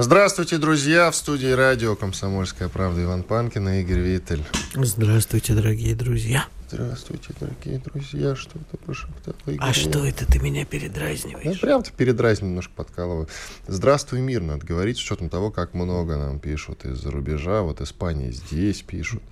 [0.00, 1.10] Здравствуйте, друзья!
[1.10, 4.44] В студии радио «Комсомольская правда» Иван Панкин и Игорь Виттель.
[4.72, 6.46] Здравствуйте, дорогие друзья.
[6.70, 8.36] Здравствуйте, дорогие друзья.
[8.36, 9.56] Что это прошептал Игорь?
[9.66, 11.56] А что это ты меня передразниваешь?
[11.56, 13.26] Я прям-то передразниваю, немножко подкалываю.
[13.66, 17.62] Здравствуй, мир, надо говорить с учетом того, как много нам пишут из-за рубежа.
[17.62, 19.22] Вот Испания здесь пишут.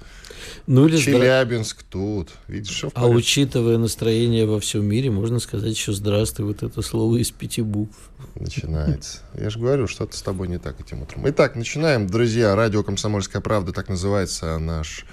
[0.67, 2.31] Ну или здра- Челябинск тут.
[2.49, 6.81] Видишь, все в А учитывая настроение во всем мире, можно сказать еще «здравствуй», вот это
[6.81, 7.97] слово из пяти букв.
[8.35, 9.19] Начинается.
[9.35, 11.29] Я же говорю, что-то с тобой не так этим утром.
[11.29, 12.07] Итак, начинаем.
[12.07, 15.05] Друзья, радио «Комсомольская правда», так называется наш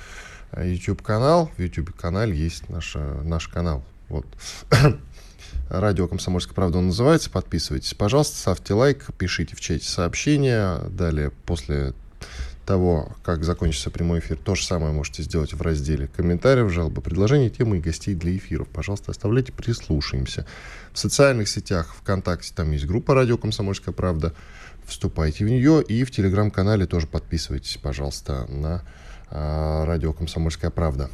[0.54, 1.52] э, YouTube-канал.
[1.58, 3.84] В YouTube-канале есть наш, наш канал.
[4.10, 4.26] Вот.
[5.70, 7.30] Радио «Комсомольская правда» он называется.
[7.30, 10.80] Подписывайтесь, пожалуйста, ставьте лайк, пишите в чате сообщения.
[10.90, 11.94] Далее, после
[12.66, 17.50] того, как закончится прямой эфир, то же самое можете сделать в разделе комментариев, жалобы, предложения,
[17.50, 18.68] темы и гостей для эфиров.
[18.70, 20.46] Пожалуйста, оставляйте, прислушаемся.
[20.94, 24.34] В социальных сетях ВКонтакте там есть группа «Радио Комсомольская правда».
[24.86, 28.84] Вступайте в нее и в Телеграм-канале тоже подписывайтесь, пожалуйста, на
[29.30, 31.10] «Радио Комсомольская правда».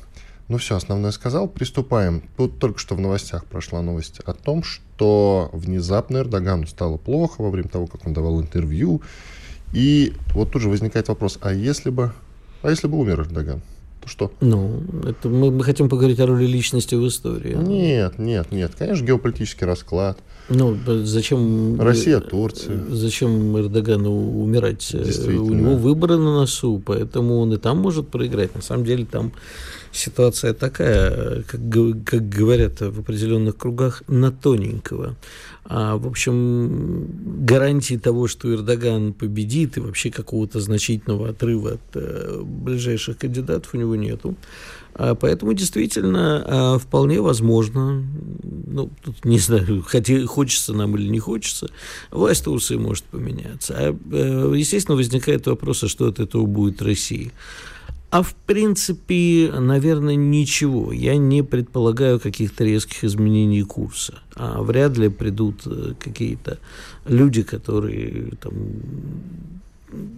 [0.50, 1.48] Ну все, основное сказал.
[1.48, 2.24] Приступаем.
[2.36, 7.52] Тут только что в новостях прошла новость о том, что внезапно Эрдогану стало плохо во
[7.52, 9.04] время того, как он давал интервью.
[9.74, 12.12] И вот тут же возникает вопрос, а если бы,
[12.64, 13.62] а если бы умер Эрдоган,
[14.10, 14.32] что?
[14.42, 17.56] Ну, это мы, мы хотим поговорить о роли личности в истории.
[17.56, 18.74] Нет, нет, нет.
[18.78, 20.18] Конечно, геополитический расклад.
[20.50, 21.80] Ну, зачем...
[21.80, 22.84] Россия, э, Турция.
[22.90, 24.90] Зачем Эрдогану умирать?
[24.94, 25.04] Э.
[25.38, 28.56] У него выборы на носу, поэтому он и там может проиграть.
[28.56, 29.32] На самом деле там
[29.92, 31.60] ситуация такая, как,
[32.06, 35.16] как говорят в определенных кругах, на тоненького.
[35.66, 37.08] А, в общем,
[37.46, 43.78] гарантии того, что Эрдоган победит и вообще какого-то значительного отрыва от э, ближайших кандидатов у
[43.78, 44.36] него нету.
[44.96, 48.04] А, Поэтому действительно а, вполне возможно,
[48.68, 51.70] ну, тут не знаю, хоти- хочется нам или не хочется,
[52.12, 53.76] власть Турции может поменяться.
[53.78, 57.32] А, э, естественно, возникает вопрос, а что от этого будет России?
[58.12, 60.92] А в принципе, наверное, ничего.
[60.92, 64.20] Я не предполагаю каких-то резких изменений курса.
[64.36, 66.58] А вряд ли придут э, какие-то
[67.06, 68.54] люди, которые там,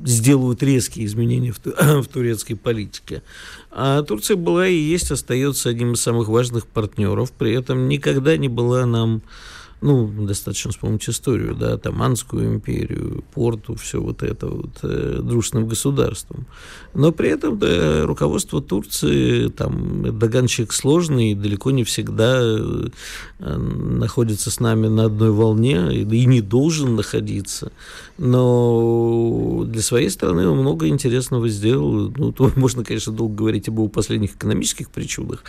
[0.06, 1.60] сделают резкие изменения в,
[2.04, 3.24] в турецкой политике.
[3.72, 8.48] А Турция была и есть, остается одним из самых важных партнеров, при этом никогда не
[8.48, 9.22] была нам,
[9.82, 16.46] ну, достаточно вспомнить историю, да, Таманскую империю, Порту, все вот это вот, э, дружным государством.
[16.94, 20.04] Но при этом да, руководство Турции, там,
[20.48, 22.90] человек сложный, далеко не всегда э,
[23.40, 27.72] находится с нами на одной волне, и, и не должен находиться.
[28.20, 32.14] Но для своей страны он много интересного сделал.
[32.16, 35.44] Ну, то можно, конечно, долго говорить об его последних экономических причудах,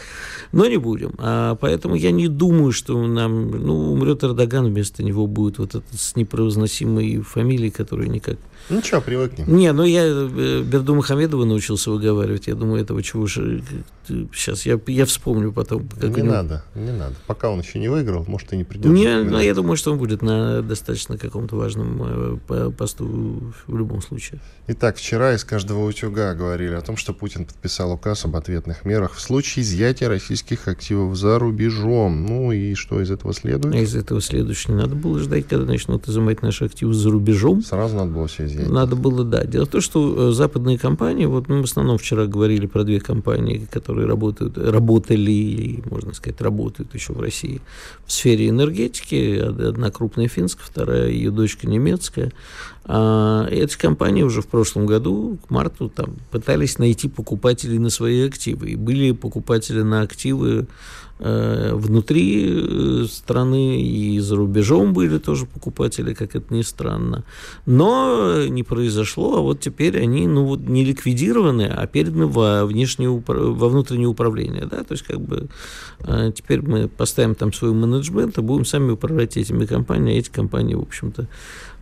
[0.53, 1.12] но не будем.
[1.19, 6.00] А поэтому я не думаю, что нам, ну, умрет Эрдоган, вместо него будет вот этот
[6.00, 8.38] с непроизносимой фамилией, которую никак
[8.71, 9.55] Ничего, привыкнем.
[9.56, 12.47] не, ну я э, Берду Мухамедова научился выговаривать.
[12.47, 13.62] Я думаю, этого чего же...
[14.34, 15.89] Сейчас я, я вспомню потом.
[15.89, 17.15] как не него- надо, не надо.
[17.28, 18.91] Пока он еще не выиграл, может, и не придет.
[18.91, 23.77] Не, ну, я думаю, что он будет на достаточно каком-то важном э, по- посту в
[23.77, 24.41] любом случае.
[24.67, 29.15] Итак, вчера из каждого утюга говорили о том, что Путин подписал указ об ответных мерах
[29.15, 32.27] в случае изъятия российских активов за рубежом.
[32.27, 33.75] Ну и что из этого А следует?
[33.75, 34.77] из этого следующее.
[34.77, 37.62] Надо было ждать, когда начнут изымать наши активы за рубежом.
[37.62, 38.71] Сразу надо было все изъять.
[38.71, 39.45] Надо было, да.
[39.45, 43.01] Дело в том, что э, западные компании, вот мы в основном вчера говорили про две
[43.01, 47.61] компании, которые работают, работали, можно сказать, работают еще в России
[48.07, 49.41] в сфере энергетики.
[49.41, 52.33] Од- Одна крупная финская, вторая ее дочка немецкая.
[52.84, 58.27] А эти компании уже в прошлом году, к марту, там, пытались найти покупателей на свои
[58.27, 58.71] активы.
[58.71, 60.67] И были покупатели на активы
[61.21, 67.25] э, внутри э, страны и за рубежом были тоже покупатели, как это ни странно.
[67.67, 73.11] Но не произошло, а вот теперь они ну, вот не ликвидированы, а переданы во, внешнее,
[73.11, 74.67] во внутреннее управление.
[74.67, 74.83] Да?
[74.83, 75.49] То есть как бы
[76.01, 80.31] э, теперь мы поставим там свой менеджмент и будем сами управлять этими компаниями, а эти
[80.31, 81.29] компании, в общем-то,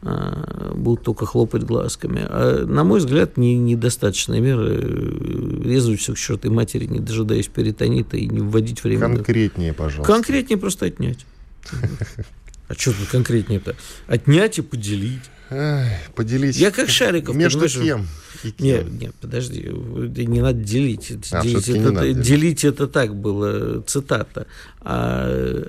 [0.02, 2.22] будут только хлопать глазками.
[2.24, 7.48] А, на мой взгляд, не, недостаточная мера э, резать все к чертовой матери, не дожидаясь
[7.48, 9.00] перитонита и не вводить время.
[9.00, 10.12] Конкретнее, пожалуйста.
[10.12, 11.26] Конкретнее просто отнять.
[12.68, 13.76] А что тут конкретнее-то?
[14.06, 15.28] Отнять и поделить.
[16.14, 16.56] Поделить.
[16.56, 17.34] Я как Шариков.
[17.34, 18.06] Между кем?
[18.44, 18.66] и кем?
[18.66, 21.12] Нет, нет, подожди, не надо делить.
[21.32, 22.26] А, делить, всё-таки не это, надо делить.
[22.26, 24.46] делить это так было, цитата.
[24.80, 25.68] А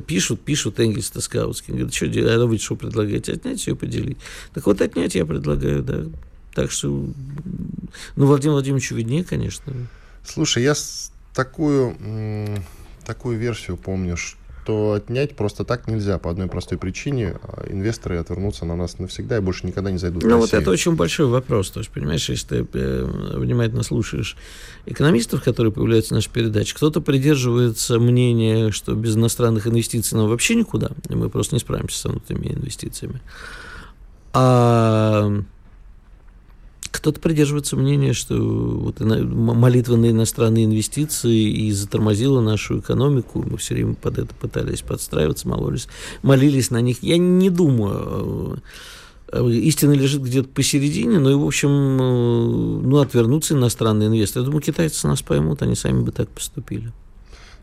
[0.00, 1.74] пишут, пишут Энгельс Тоскаутский.
[1.74, 2.32] Говорят, что делать?
[2.32, 3.32] А вы что предлагаете?
[3.32, 4.18] Отнять ее, поделить.
[4.54, 6.04] Так вот, отнять я предлагаю, да.
[6.54, 9.72] Так что, ну, Владимир Владимировичу виднее, конечно.
[10.24, 10.74] Слушай, я
[11.34, 11.96] такую,
[13.04, 14.36] такую версию помню, что
[14.68, 17.36] отнять просто так нельзя по одной простой причине.
[17.42, 20.94] А Инвесторы отвернутся на нас навсегда и больше никогда не зайдут Ну, вот это очень
[20.94, 21.70] большой вопрос.
[21.70, 24.36] То есть, понимаешь, если ты э, внимательно слушаешь
[24.86, 30.54] экономистов, которые появляются в нашей передаче, кто-то придерживается мнения, что без иностранных инвестиций нам вообще
[30.54, 33.20] никуда, и мы просто не справимся с внутренними инвестициями.
[34.32, 35.42] А
[36.92, 43.42] кто-то придерживается мнения, что вот молитва на иностранные инвестиции и затормозила нашу экономику.
[43.42, 45.88] Мы все время под это пытались подстраиваться, молились,
[46.22, 47.02] молились на них.
[47.02, 48.62] Я не думаю,
[49.32, 54.44] э, истина лежит где-то посередине, но и, в общем, э, ну, отвернутся иностранные инвесторы.
[54.44, 56.92] Я думаю, китайцы нас поймут, они сами бы так поступили.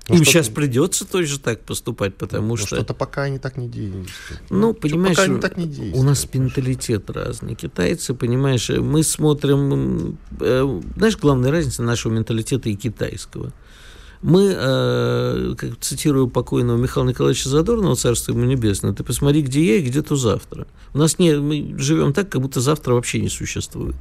[0.10, 2.76] Ну, Им сейчас придется тоже так поступать, потому Ну, что...
[2.76, 4.42] что-то пока они так не действуют.
[4.50, 5.96] Ну, понимаешь, пока они так не действуют.
[5.96, 7.56] у нас менталитет разный.
[7.56, 10.18] Китайцы, понимаешь, мы смотрим...
[10.40, 13.54] э, знаешь, главная разница нашего менталитета и китайского.
[14.22, 19.76] Мы, э, как цитирую покойного Михаила Николаевича Задорнова, царство ему небесное, ты посмотри, где я
[19.78, 20.68] и где то завтра.
[20.94, 23.96] У нас не, мы живем так, как будто завтра вообще не существует.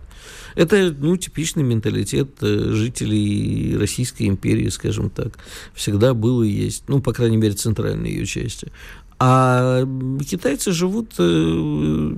[0.56, 5.38] Это, ну, типичный менталитет э, жителей Российской империи, скажем так.
[5.72, 6.84] Всегда был и есть.
[6.88, 8.72] Ну, по крайней мере, центральной ее части.
[9.20, 9.84] А
[10.30, 11.22] китайцы живут, э,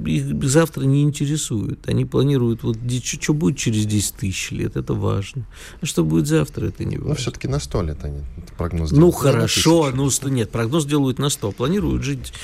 [0.07, 1.89] их завтра не интересует.
[1.89, 5.47] Они планируют, вот что будет через 10 тысяч лет, это важно.
[5.81, 7.15] А что будет завтра, это не Ну, важно.
[7.17, 8.21] все-таки на сто лет они
[8.59, 9.15] прогноз Ну делают.
[9.17, 9.97] хорошо, тысячу.
[10.23, 12.35] ну нет, прогноз делают на 100, планируют жить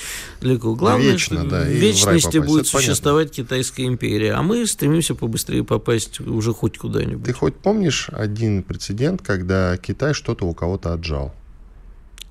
[0.40, 0.74] далеко.
[0.74, 2.80] Главное, Вечно, что да, в вечности будет это понятно.
[2.80, 7.26] существовать Китайская империя, а мы стремимся побыстрее попасть уже хоть куда-нибудь.
[7.26, 11.34] Ты хоть помнишь один прецедент, когда Китай что-то у кого-то отжал?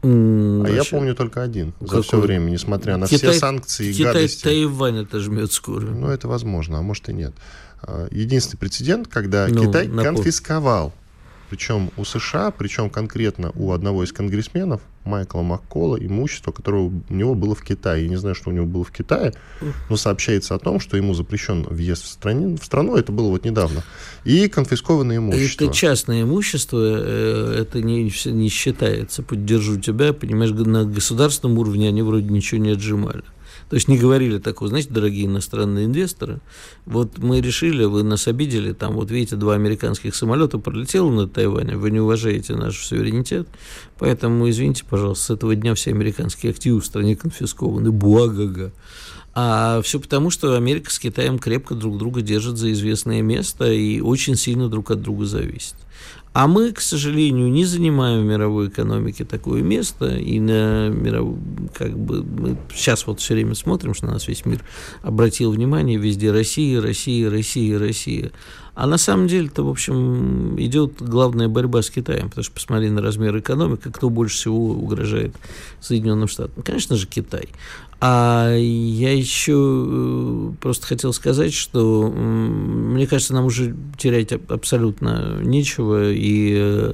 [0.06, 2.04] А я помню только один за Какой?
[2.04, 4.44] все время, несмотря на Китай- все санкции и Китай гадости.
[4.44, 5.82] Тайвань это жмет скоро.
[5.86, 7.34] Ну, это возможно, а может и нет.
[7.82, 10.94] А, Единственный прецедент, когда Ну, Китай конфисковал,
[11.56, 17.34] причем у США, причем конкретно у одного из конгрессменов, Майкла Маккола, имущество, которое у него
[17.34, 18.04] было в Китае.
[18.04, 19.34] Я не знаю, что у него было в Китае,
[19.90, 23.46] но сообщается о том, что ему запрещен въезд в, стране, в страну, это было вот
[23.46, 23.84] недавно,
[24.26, 25.64] и конфискованное имущество.
[25.64, 29.24] Это частное имущество, э, это не, не считается.
[29.24, 33.24] Поддержу тебя, понимаешь, на государственном уровне они вроде ничего не отжимали.
[33.70, 36.40] То есть не говорили такого, знаете, дорогие иностранные инвесторы,
[36.86, 41.80] вот мы решили, вы нас обидели, там вот видите, два американских самолета пролетело над Тайванем,
[41.80, 43.48] вы не уважаете наш суверенитет,
[43.98, 48.72] поэтому, извините, пожалуйста, с этого дня все американские активы в стране конфискованы, буагага.
[49.38, 54.00] А все потому, что Америка с Китаем крепко друг друга держат за известное место и
[54.00, 55.76] очень сильно друг от друга зависят.
[56.36, 61.38] А мы, к сожалению, не занимаем в мировой экономике такое место, и на миров...
[61.74, 64.62] как бы мы сейчас вот все время смотрим, что на нас весь мир
[65.02, 68.32] обратил внимание, везде Россия, Россия, Россия, Россия.
[68.74, 73.02] А на самом деле-то, в общем, идет главная борьба с Китаем, потому что посмотри на
[73.02, 75.34] размер экономики, кто больше всего угрожает
[75.80, 76.62] Соединенным Штатам.
[76.64, 77.48] Конечно же, Китай.
[78.02, 85.40] А я еще э, просто хотел сказать, что мне кажется, нам уже терять аб- абсолютно
[85.42, 86.94] нечего, и э,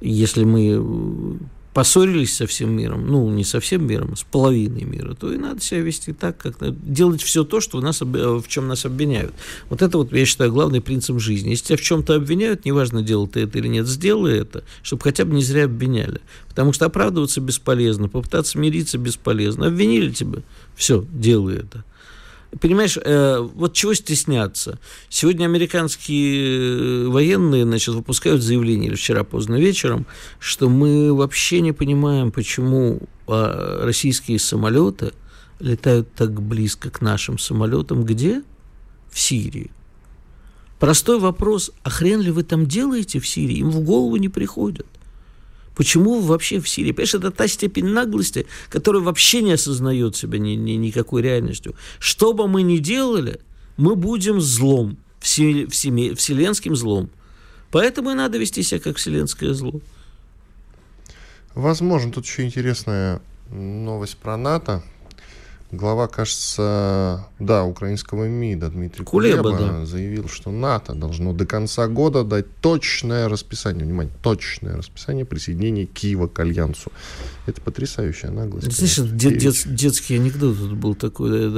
[0.00, 1.34] если мы э,
[1.72, 5.38] поссорились со всем миром, ну, не со всем миром, а с половиной мира, то и
[5.38, 9.32] надо себя вести так, как делать все то, что нас, в чем нас обвиняют.
[9.70, 11.50] Вот это вот, я считаю, главный принцип жизни.
[11.50, 15.24] Если тебя в чем-то обвиняют, неважно, делал ты это или нет, сделай это, чтобы хотя
[15.24, 16.20] бы не зря обвиняли.
[16.48, 19.68] Потому что оправдываться бесполезно, попытаться мириться бесполезно.
[19.68, 20.40] Обвинили тебя,
[20.74, 21.84] все, делай это.
[22.60, 24.78] Понимаешь, э, вот чего стесняться?
[25.08, 30.06] Сегодня американские э, военные значит, выпускают заявление, или вчера поздно вечером,
[30.38, 35.12] что мы вообще не понимаем, почему а, российские самолеты
[35.60, 38.04] летают так близко к нашим самолетам.
[38.04, 38.42] Где?
[39.10, 39.70] В Сирии.
[40.78, 43.58] Простой вопрос, а хрен ли вы там делаете в Сирии?
[43.58, 44.86] Им в голову не приходит.
[45.74, 46.92] Почему вообще в Сирии?
[46.92, 51.74] Понимаешь, это та степень наглости, которая вообще не осознает себя ни, ни- никакой реальностью.
[51.98, 53.40] Что бы мы ни делали,
[53.76, 57.10] мы будем злом, все- всеме- вселенским злом.
[57.70, 59.80] Поэтому и надо вести себя как вселенское зло.
[61.54, 64.82] Возможно, тут еще интересная новость про НАТО.
[65.72, 69.86] Глава, кажется, да, украинского МИДа Дмитрий Кулеба, Кулеба да.
[69.86, 76.28] заявил, что НАТО должно до конца года дать точное расписание, внимание, точное расписание присоединения Киева
[76.28, 76.92] к Альянсу.
[77.46, 78.70] Это потрясающая наглость.
[78.70, 81.30] Знаешь, дет- дет- детский анекдот тут был такой.
[81.30, 81.48] да,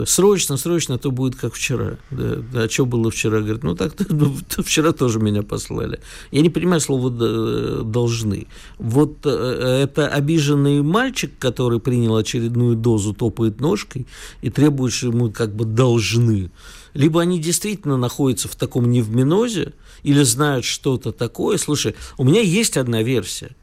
[0.00, 1.96] да, срочно, срочно, а то будет как вчера.
[2.10, 3.38] Да, да, а что было вчера?
[3.40, 6.00] Говорит, ну так ну, то вчера тоже меня послали.
[6.32, 8.48] Я не понимаю слово «д- «должны».
[8.78, 13.14] Вот э, это обиженный мальчик, который принял очередную дозу,
[13.44, 14.06] топает ножкой
[14.42, 16.50] и требует, что ему как бы должны.
[16.94, 19.72] Либо они действительно находятся в таком невминозе,
[20.02, 21.58] или знают что-то такое.
[21.58, 23.50] Слушай, у меня есть одна версия–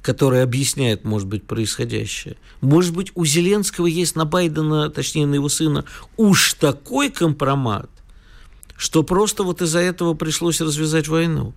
[0.00, 2.36] которая объясняет, может быть, происходящее.
[2.60, 5.84] Может быть, у Зеленского есть на Байдена, точнее, на его сына,
[6.16, 7.90] уж такой компромат,
[8.76, 11.52] что просто вот из-за этого пришлось развязать войну.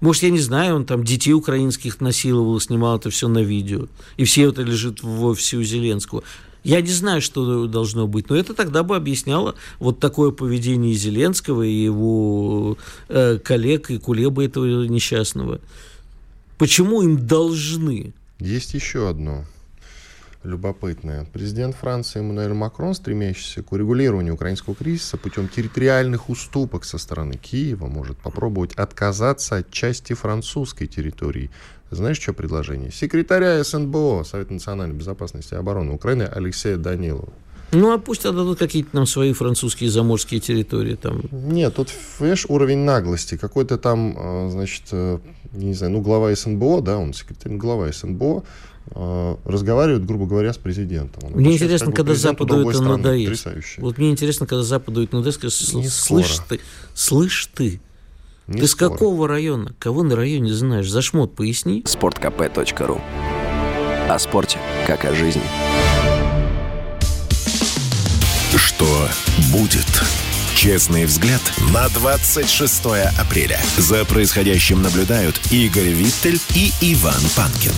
[0.00, 3.86] Может, я не знаю, он там детей украинских насиловал, снимал это все на видео.
[4.16, 6.22] И все это лежит в офисе у Зеленского.
[6.62, 11.62] Я не знаю, что должно быть, но это тогда бы объясняло вот такое поведение Зеленского,
[11.62, 12.76] и его
[13.08, 15.60] э, коллег, и Кулеба этого несчастного.
[16.58, 18.12] Почему им должны?
[18.40, 19.44] Есть еще одно
[20.44, 21.26] любопытное.
[21.32, 27.86] Президент Франции Эммануэль Макрон, стремящийся к урегулированию украинского кризиса путем территориальных уступок со стороны Киева,
[27.86, 31.50] может попробовать отказаться от части французской территории.
[31.90, 32.92] Знаешь, что предложение?
[32.92, 37.32] Секретаря СНБО, Совет национальной безопасности и обороны Украины Алексея Данилова.
[37.70, 40.94] Ну, а пусть отдадут какие-то там свои французские заморские территории.
[40.94, 41.22] Там.
[41.30, 43.36] Нет, тут, видишь, уровень наглости.
[43.36, 45.18] Какой-то там, э, значит, э,
[45.52, 48.42] не знаю, ну, глава СНБО, да, он секретарь, глава СНБО,
[49.44, 51.22] разговаривает, грубо говоря, с президентом.
[51.26, 52.96] Он Мне интересно, как бы к когда Западу это страны.
[52.96, 53.44] надоест.
[53.44, 53.80] Потрясающе.
[53.80, 56.48] Вот мне интересно, когда Западу это надоест, скажет, Не слышь скоро.
[56.48, 56.60] ты,
[56.94, 57.80] слышь ты,
[58.46, 58.90] Не ты с скоро.
[58.90, 59.74] какого района?
[59.78, 60.88] Кого на районе знаешь?
[60.90, 61.82] За шмот поясни.
[61.82, 63.00] sportkp.ru
[64.08, 65.42] О спорте, как о жизни.
[68.56, 69.08] Что
[69.52, 69.86] будет?
[70.54, 71.40] Честный взгляд
[71.72, 72.82] на 26
[73.18, 73.60] апреля.
[73.76, 77.72] За происходящим наблюдают Игорь Виттель и Иван Панкин.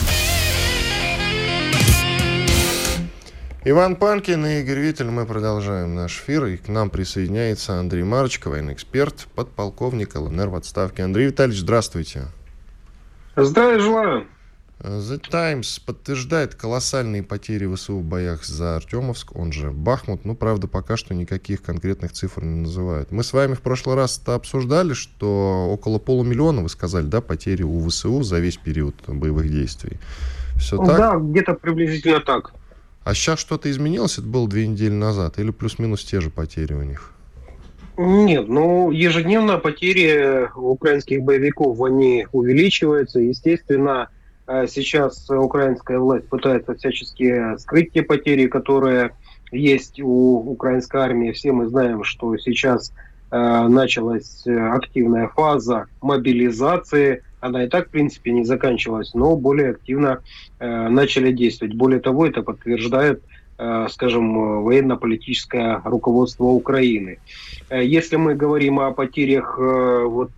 [3.70, 5.10] Иван Панкин и Игорь Виттель.
[5.10, 6.46] Мы продолжаем наш эфир.
[6.46, 11.04] И к нам присоединяется Андрей Марочка, военный эксперт, подполковник ЛНР в отставке.
[11.04, 12.24] Андрей Витальевич, здравствуйте.
[13.36, 14.26] Здравия желаю.
[14.80, 20.24] The Times подтверждает колоссальные потери ВСУ в боях за Артемовск, он же Бахмут.
[20.24, 23.12] Ну, правда, пока что никаких конкретных цифр не называют.
[23.12, 27.88] Мы с вами в прошлый раз обсуждали, что около полумиллиона, вы сказали, да, потери у
[27.88, 29.98] ВСУ за весь период боевых действий.
[30.58, 30.96] Все так?
[30.96, 32.52] Да, где-то приблизительно так.
[33.04, 34.19] А сейчас что-то изменилось?
[34.19, 35.38] Это было две недели назад?
[35.38, 37.12] Или плюс-минус те же потери у них?
[37.97, 43.21] Нет, ну ежедневно потери украинских боевиков они увеличиваются.
[43.21, 44.09] Естественно,
[44.47, 49.12] э, сейчас украинская власть пытается всячески скрыть те потери, которые
[49.52, 51.33] есть у украинской армии.
[51.33, 52.92] Все мы знаем, что сейчас
[53.30, 57.23] э, началась э, активная фаза мобилизации.
[57.40, 60.20] Она и так, в принципе, не заканчивалась, но более активно
[60.59, 61.75] э, начали действовать.
[61.75, 63.23] Более того, это подтверждает,
[63.59, 67.18] э, скажем, э, военно-политическое руководство Украины.
[67.70, 70.32] Э, Если мы говорим о потерях вот,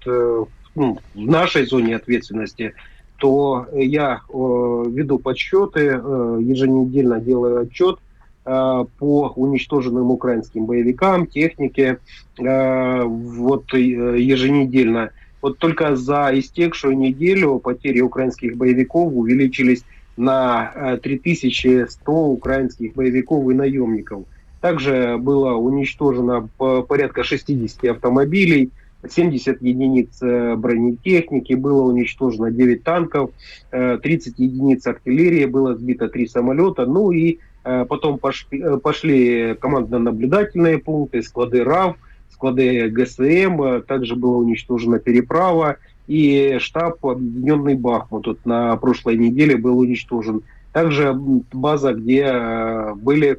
[0.75, 2.75] ну, в нашей зоне ответственности,
[3.19, 7.99] то я веду подсчеты, еженедельно делаю отчет
[8.45, 11.99] по уничтоженным украинским боевикам, технике,
[12.37, 15.11] вот еженедельно.
[15.43, 19.83] Вот только за истекшую неделю потери украинских боевиков увеличились
[20.17, 24.25] на э, 3100 украинских боевиков и наемников.
[24.61, 28.71] Также было уничтожено по- порядка 60 автомобилей,
[29.09, 33.31] 70 единиц э, бронетехники, было уничтожено 9 танков,
[33.73, 39.57] э, 30 единиц артиллерии, было сбито 3 самолета, ну и э, потом пошли, э, пошли
[39.61, 41.97] командно-наблюдательные пункты, склады РАВ,
[42.43, 45.77] склады ГСМ, э, также была уничтожена переправа
[46.09, 50.43] и штаб Объединенный Бахмут вот на прошлой неделе был уничтожен.
[50.73, 53.39] Также база, где э, были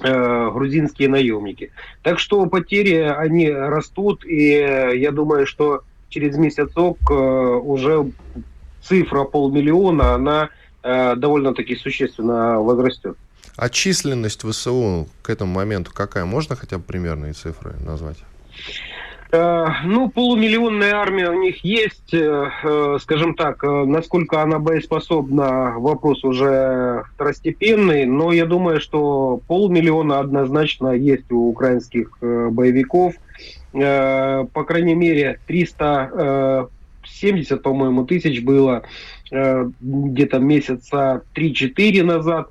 [0.00, 1.70] э, грузинские наемники.
[2.02, 8.10] Так что потери, они растут, и я думаю, что через месяцок уже
[8.82, 10.50] цифра полмиллиона, она
[10.82, 13.16] довольно-таки существенно возрастет.
[13.56, 16.26] А численность ВСУ к этому моменту какая?
[16.26, 18.18] Можно хотя бы примерные цифры назвать?
[19.32, 26.22] Э, Ну, полумиллионная армия у них есть, э, э, скажем так, насколько она боеспособна, вопрос
[26.24, 33.14] уже второстепенный, но я думаю, что полмиллиона однозначно есть у украинских боевиков.
[33.72, 38.82] По крайней мере, 370, по-моему, тысяч было
[39.30, 42.48] где-то месяца 3-4 назад.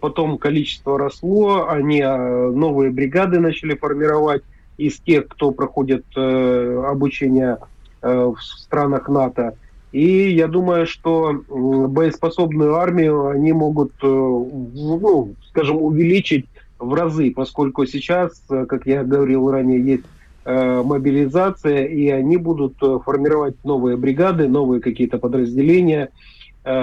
[0.00, 4.42] Потом количество росло, они новые бригады начали формировать
[4.78, 7.58] из тех, кто проходит обучение
[8.00, 9.54] в странах НАТО.
[9.92, 16.46] И я думаю, что боеспособную армию они могут, ну, скажем, увеличить
[16.78, 20.04] в разы, поскольку сейчас, как я говорил ранее, есть
[20.48, 26.08] Э, мобилизация, и они будут э, формировать новые бригады, новые какие-то подразделения э,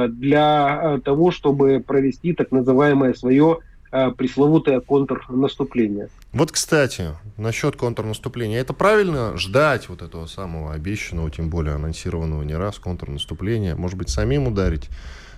[0.10, 3.60] для того, чтобы провести так называемое свое
[3.92, 6.10] пресловутое контрнаступление.
[6.32, 8.60] Вот, кстати, насчет контрнаступления.
[8.60, 13.76] Это правильно ждать вот этого самого обещанного, тем более анонсированного не раз контрнаступления?
[13.76, 14.90] Может быть, самим ударить?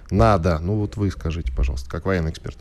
[0.09, 0.59] Надо.
[0.59, 2.57] Ну вот вы скажите, пожалуйста, как военный эксперт.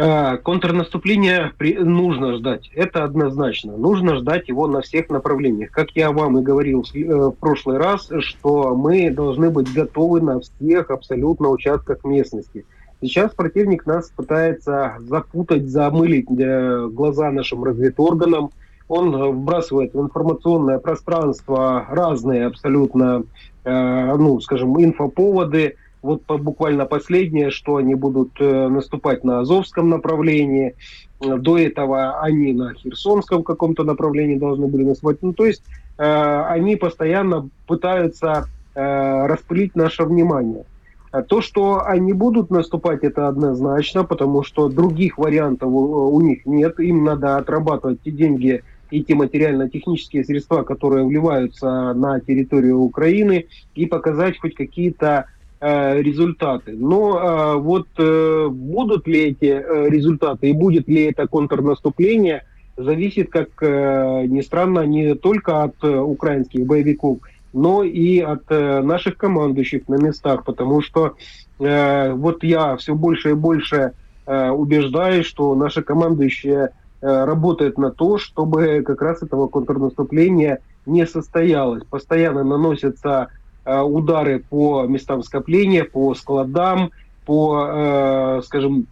[0.00, 3.76] Э, контрнаступление нужно ждать, это однозначно.
[3.76, 5.72] Нужно ждать его на всех направлениях.
[5.72, 10.38] Как я вам и говорил э, в прошлый раз, что мы должны быть готовы на
[10.38, 12.64] всех абсолютно участках местности.
[13.00, 18.50] Сейчас противник нас пытается запутать, замылить э, глаза нашим разведорганам.
[18.86, 23.24] Он вбрасывает в информационное пространство разные абсолютно,
[23.66, 30.74] ну, скажем, инфоповоды, вот буквально последнее, что они будут э, наступать на Азовском направлении.
[31.20, 35.22] До этого они на Херсонском каком-то направлении должны были наступать.
[35.22, 35.62] Ну, то есть
[35.98, 40.64] э, они постоянно пытаются э, распылить наше внимание.
[41.10, 46.44] А то, что они будут наступать, это однозначно, потому что других вариантов у, у них
[46.46, 46.78] нет.
[46.80, 53.86] Им надо отрабатывать те деньги и те материально-технические средства, которые вливаются на территорию Украины, и
[53.86, 55.26] показать хоть какие-то
[55.60, 56.76] результаты.
[56.76, 62.44] Но э, вот э, будут ли эти результаты и будет ли это контрнаступление,
[62.76, 67.18] зависит, как ни странно, не только от украинских боевиков,
[67.52, 71.16] но и от наших командующих на местах, потому что
[71.58, 73.94] вот я все больше и больше
[74.28, 81.82] убеждаюсь, что наши командующие работают на то, чтобы как раз этого контрнаступления не состоялось.
[81.82, 86.90] Постоянно наносятся Э, удары по местам скопления, по складам,
[87.26, 88.86] по, э, скажем,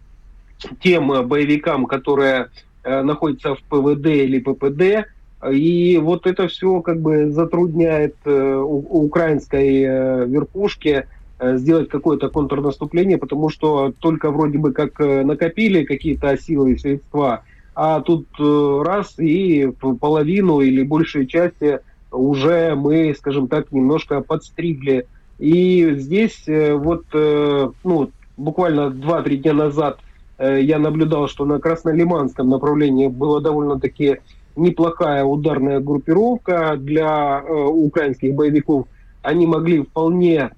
[0.81, 2.49] тем боевикам, которые
[2.83, 5.07] э, находятся в ПВД или ППД.
[5.51, 11.07] И вот это все как бы затрудняет украинской верхушке
[11.39, 17.43] сделать какое-то контрнаступление, потому что только вроде бы как накопили какие-то силы и средства,
[17.75, 25.07] а тут раз и половину или большей части уже мы, скажем так, немножко подстригли.
[25.39, 29.99] И здесь э, вот, э, ну, буквально 2-3 дня назад
[30.37, 34.17] э, я наблюдал, что на Краснолиманском направлении была довольно-таки
[34.55, 38.87] неплохая ударная группировка для украинских боевиков.
[39.21, 40.51] Они могли вполне,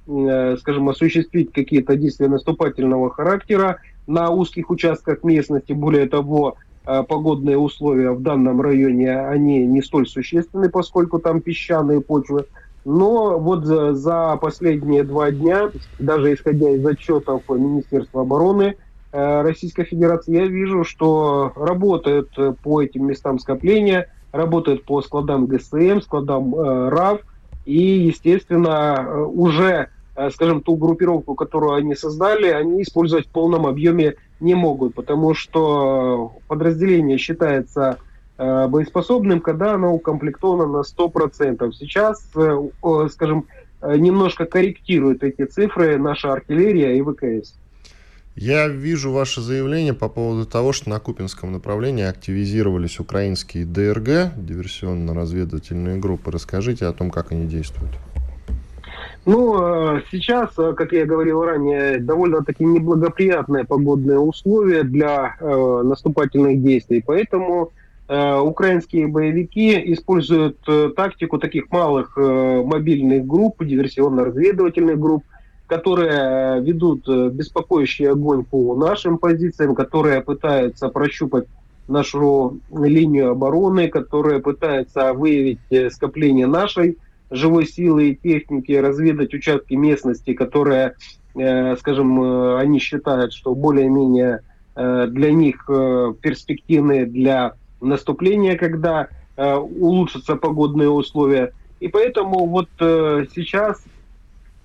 [0.60, 5.74] скажем, осуществить какие-то действия наступательного характера на узких участках местности.
[5.74, 6.56] Более того,
[7.08, 12.45] погодные условия в данном районе, они не столь существенны, поскольку там песчаные почвы.
[12.86, 18.75] Но вот за, за последние два дня, даже исходя из отчетов Министерства обороны
[19.12, 26.02] э, Российской Федерации, я вижу, что работают по этим местам скопления, работают по складам ГСМ,
[26.02, 27.21] складам э, РАВ,
[27.65, 29.89] и, естественно, э, уже
[30.32, 36.34] скажем, ту группировку, которую они создали, они использовать в полном объеме не могут, потому что
[36.48, 37.98] подразделение считается
[38.38, 41.72] э, боеспособным, когда оно укомплектовано на 100%.
[41.74, 43.46] Сейчас, э, скажем,
[43.82, 47.54] немножко корректирует эти цифры наша артиллерия и ВКС.
[48.36, 55.98] Я вижу ваше заявление по поводу того, что на Купинском направлении активизировались украинские ДРГ, диверсионно-разведывательные
[55.98, 56.32] группы.
[56.32, 57.92] Расскажите о том, как они действуют.
[59.26, 66.64] Ну, э, сейчас, э, как я говорил ранее, довольно-таки неблагоприятные погодные условия для э, наступательных
[66.64, 67.04] действий.
[67.06, 67.72] Поэтому
[68.08, 75.24] э, украинские боевики используют э, тактику таких малых мобильных групп, диверсионно-разведывательных групп,
[75.68, 81.46] которые ведут беспокоящий огонь по нашим позициям, которые пытаются прощупать
[81.88, 85.60] нашу линию обороны, которые пытаются выявить
[85.94, 86.98] скопление нашей
[87.32, 90.96] живой силы и техники разведать участки местности, которые,
[91.36, 94.42] э, скажем, э, они считают, что более-менее
[94.76, 95.65] э, для них
[96.22, 101.54] перспективны для наступления, когда улучшатся погодные условия.
[101.80, 103.82] И поэтому вот сейчас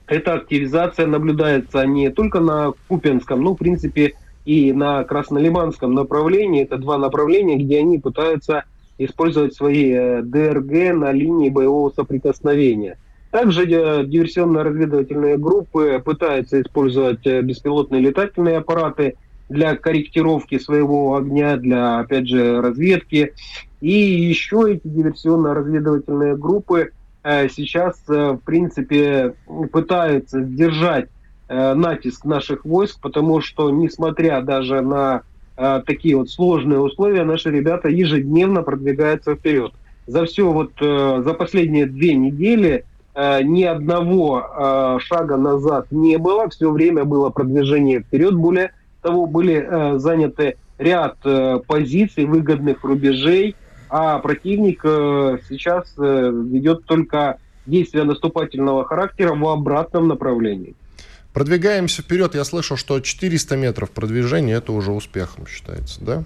[0.09, 6.63] эта активизация наблюдается не только на Купенском, но, в принципе, и на Краснолиманском направлении.
[6.63, 8.65] Это два направления, где они пытаются
[8.99, 12.99] использовать свои э, ДРГ на линии боевого соприкосновения.
[13.31, 19.17] Также э, диверсионно-разведывательные группы пытаются использовать э, беспилотные летательные аппараты
[19.49, 23.35] для корректировки своего огня, для, опять же, разведки.
[23.81, 29.35] И еще эти диверсионно-разведывательные группы сейчас, в принципе,
[29.73, 31.09] пытаются сдержать
[31.49, 35.23] натиск наших войск, потому что, несмотря даже на
[35.57, 39.73] э, такие вот сложные условия, наши ребята ежедневно продвигаются вперед.
[40.07, 46.19] За все вот, э, за последние две недели э, ни одного э, шага назад не
[46.19, 52.83] было, все время было продвижение вперед, более того, были э, заняты ряд э, позиций, выгодных
[52.83, 53.55] рубежей,
[53.89, 60.75] а противник э, сейчас э, ведет только действия наступательного характера в обратном направлении.
[61.35, 62.35] Продвигаемся вперед.
[62.35, 66.25] Я слышал, что 400 метров продвижения это уже успехом считается, да?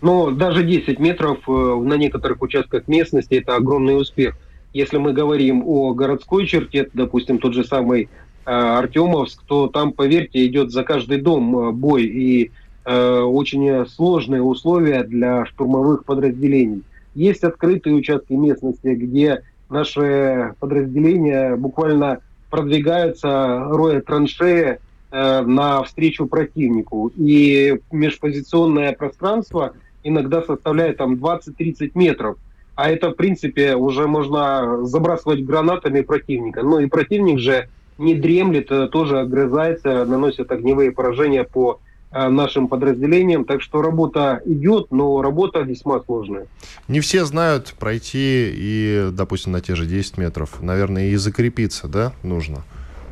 [0.00, 4.36] Но даже 10 метров э, на некоторых участках местности это огромный успех.
[4.72, 8.08] Если мы говорим о городской черте, допустим, тот же самый
[8.44, 12.50] Э, Артемовск, то там, поверьте, идет за каждый дом э, бой и
[12.84, 16.82] э, очень сложные условия для штурмовых подразделений.
[17.14, 22.18] Есть открытые участки местности, где наши подразделения буквально
[22.52, 24.78] продвигаются, роя траншеи
[25.10, 27.10] э, навстречу противнику.
[27.16, 29.72] И межпозиционное пространство
[30.04, 32.36] иногда составляет там 20-30 метров.
[32.74, 36.62] А это, в принципе, уже можно забрасывать гранатами противника.
[36.62, 41.80] Ну и противник же не дремлет, э, тоже огрызается, наносит огневые поражения по
[42.12, 43.44] нашим подразделениям.
[43.44, 46.46] Так что работа идет, но работа весьма сложная.
[46.88, 50.62] Не все знают пройти и, допустим, на те же 10 метров.
[50.62, 52.62] Наверное, и закрепиться, да, нужно?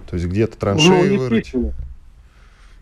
[0.09, 1.53] То есть где-то траншеи ну, вырыть.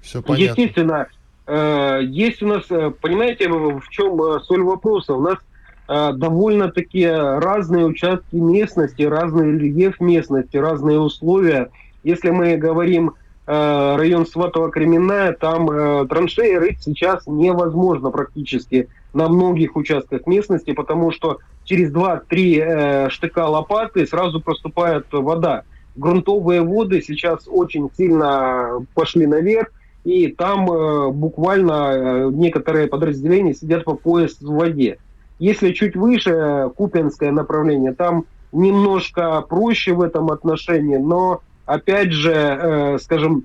[0.02, 0.60] Все понятно.
[0.60, 1.06] Естественно.
[1.46, 5.14] Э, есть у нас, понимаете, в чем соль вопроса?
[5.14, 5.38] У нас
[5.86, 11.70] довольно-таки разные участки местности, разный рельеф местности, разные условия–
[12.02, 13.14] если мы говорим
[13.48, 21.10] э, район Сватово-Кременная, там э, траншеи рыть сейчас невозможно практически на многих участках местности, потому
[21.10, 25.62] что через 2-3 э, штыка лопаты сразу проступает вода.
[25.96, 29.68] Грунтовые воды сейчас очень сильно пошли наверх,
[30.04, 34.98] и там э, буквально некоторые подразделения сидят по пояс в воде.
[35.38, 42.98] Если чуть выше, Купинское направление, там немножко проще в этом отношении, но опять же, э,
[42.98, 43.44] скажем,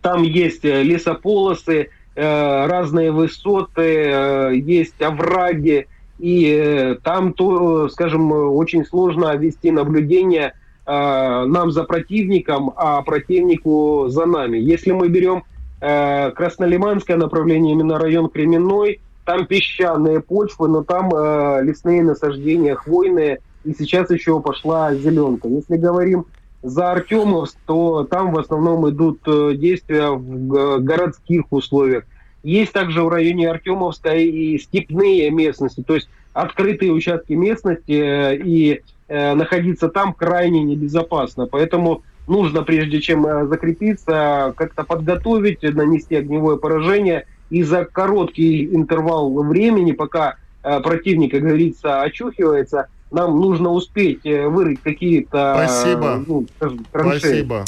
[0.00, 5.86] там есть э, лесополосы, э, разные высоты, есть овраги,
[6.18, 10.54] и там, то, скажем, очень сложно вести наблюдение
[10.86, 14.56] нам за противником, а противнику за нами.
[14.56, 15.42] Если мы берем
[15.80, 24.10] Краснолиманское направление, именно район Кременной, там песчаные почвы, но там лесные насаждения хвойные, и сейчас
[24.10, 25.48] еще пошла зеленка.
[25.48, 26.26] Если говорим
[26.62, 32.04] за Артемовск, то там в основном идут э, действия в городских условиях.
[32.42, 38.82] Есть также в районе Артемовска и степные местности, то есть открытые участки местности, э, и
[39.08, 41.46] э, находиться там крайне небезопасно.
[41.46, 49.92] Поэтому нужно, прежде чем закрепиться, как-то подготовить, нанести огневое поражение, и за короткий интервал времени,
[49.92, 55.54] пока противник, как говорится, очухивается, нам нужно успеть э, вырыть какие-то...
[55.66, 56.24] Спасибо.
[56.26, 56.46] Ну,
[56.90, 57.64] Спасибо.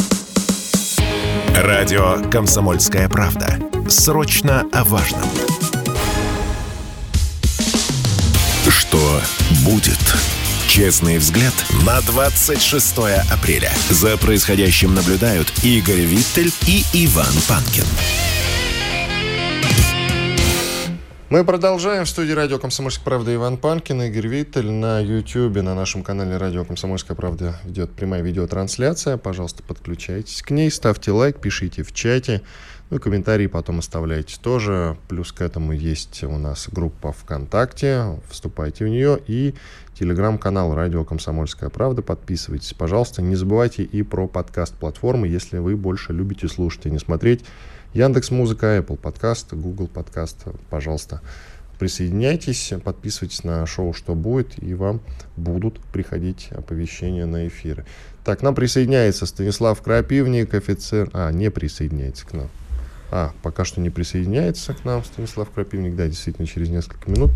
[1.55, 3.59] Радио «Комсомольская правда».
[3.88, 5.22] Срочно о важном.
[8.68, 9.20] Что
[9.64, 9.98] будет?
[10.68, 11.55] Честный взгляд
[11.87, 12.98] на 26
[13.33, 13.72] апреля.
[13.90, 17.85] За происходящим наблюдают Игорь Виттель и Иван Панкин.
[21.31, 22.07] Мы продолжаем.
[22.07, 24.71] В студии радио «Комсомольская правда» Иван Панкин, Игорь Виттель.
[24.71, 29.19] На YouTube, на нашем канале радио «Комсомольская правда» идет прямая видеотрансляция.
[29.19, 32.41] Пожалуйста, подключайтесь к ней, ставьте лайк, пишите в чате.
[32.88, 34.97] Ну и комментарии потом оставляйте тоже.
[35.07, 38.19] Плюс к этому есть у нас группа ВКонтакте.
[38.31, 39.21] Вступайте в нее.
[39.27, 39.55] И
[39.99, 42.01] телеграм-канал «Радио Комсомольская правда».
[42.01, 43.21] Подписывайтесь, пожалуйста.
[43.21, 47.45] Не забывайте и про подкаст-платформы, если вы больше любите слушать, а не смотреть.
[47.99, 51.21] Яндекс Музыка, Apple Подкаст, Google Подкаст, пожалуйста,
[51.81, 55.01] присоединяйтесь, подписывайтесь на шоу «Что будет», и вам
[55.37, 57.87] будут приходить оповещения на эфиры.
[58.25, 61.11] Так, нам присоединяется Станислав Крапивник, офицер...
[61.13, 62.49] А, не присоединяется к нам.
[63.11, 65.97] А, пока что не присоединяется к нам Станислав Крапивник.
[65.97, 67.33] Да, действительно, через несколько минут.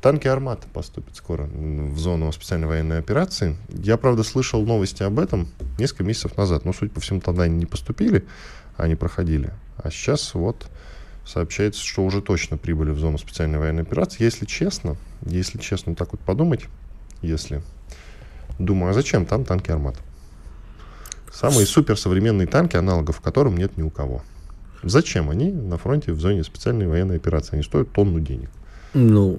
[0.00, 3.56] Танки «Армата» поступят скоро в зону специальной военной операции.
[3.68, 6.64] Я, правда, слышал новости об этом несколько месяцев назад.
[6.64, 8.24] Но, судя по всему, тогда они не поступили,
[8.76, 9.52] а они проходили.
[9.76, 10.66] А сейчас вот
[11.26, 14.22] сообщается, что уже точно прибыли в зону специальной военной операции.
[14.22, 16.66] Если честно, если честно так вот подумать,
[17.22, 17.62] если...
[18.58, 19.96] Думаю, а зачем там танки «Армат»?
[21.32, 24.22] Самые суперсовременные танки, аналогов которым нет ни у кого.
[24.84, 27.54] Зачем они на фронте в зоне специальной военной операции?
[27.54, 28.50] Они стоят тонну денег.
[28.92, 29.36] Ну,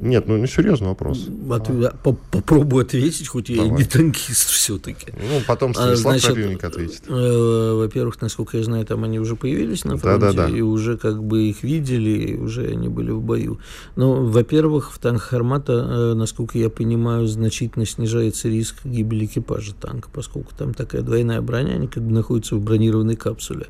[0.00, 1.28] Нет, ну не серьезный вопрос.
[1.50, 3.78] от- а, по- попробую ответить, хоть я и Давай.
[3.78, 5.12] не танкист все-таки.
[5.12, 7.02] Ну, потом А, Станислав Крапивник ответит.
[7.08, 10.56] Э, Во-первых, насколько я знаю, там они уже появились на фронте, Да-да-да.
[10.56, 13.58] и уже как бы их видели, и уже они были в бою.
[13.96, 20.08] Но, во-первых, в танках «Армата», э, насколько я понимаю, значительно снижается риск гибели экипажа танка,
[20.12, 23.66] поскольку там такая двойная броня, они как бы находятся в бронированной капсуле.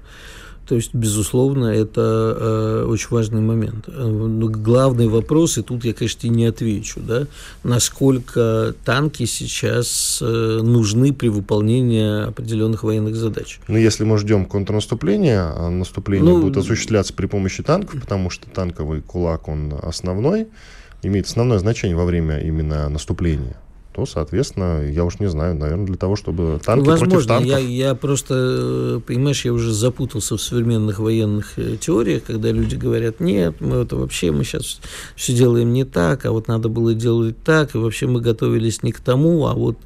[0.71, 3.89] То есть, безусловно, это э, очень важный момент.
[3.89, 7.27] Э, но главный вопрос, и тут я, конечно, не отвечу, да,
[7.65, 13.59] насколько танки сейчас э, нужны при выполнении определенных военных задач.
[13.67, 18.49] Ну, если мы ждем контрнаступления, а наступление Ну, будет осуществляться при помощи танков, потому что
[18.49, 20.47] танковый кулак, он основной,
[21.03, 23.57] имеет основное значение во время именно наступления,
[24.01, 27.47] то, соответственно, я уж не знаю, наверное, для того, чтобы танки против Возможно, танков...
[27.51, 32.77] я, я просто, э, понимаешь, я уже запутался в современных военных э, теориях, когда люди
[32.77, 34.81] говорят, нет, мы это вообще, мы сейчас
[35.17, 38.93] все делаем не так, а вот надо было делать так, и вообще мы готовились не
[38.93, 39.77] к тому, а вот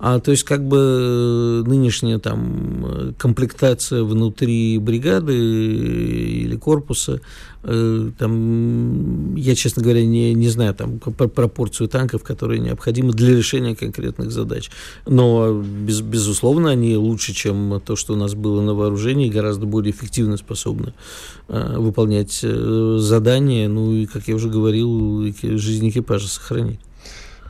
[0.00, 7.20] а, то есть, как бы э, нынешняя там э, комплектация внутри бригады или корпуса,
[7.64, 13.36] э, там, я, честно говоря, не, не знаю там пр- пропорцию танков, которые необходимы для
[13.36, 14.70] решения конкретных задач.
[15.04, 19.92] Но, без, безусловно, они лучше, чем то, что у нас было на вооружении, гораздо более
[19.92, 20.94] эффективно способны
[21.48, 26.78] э, выполнять э, задания, ну и, как я уже говорил, жизнь экипажа сохранить.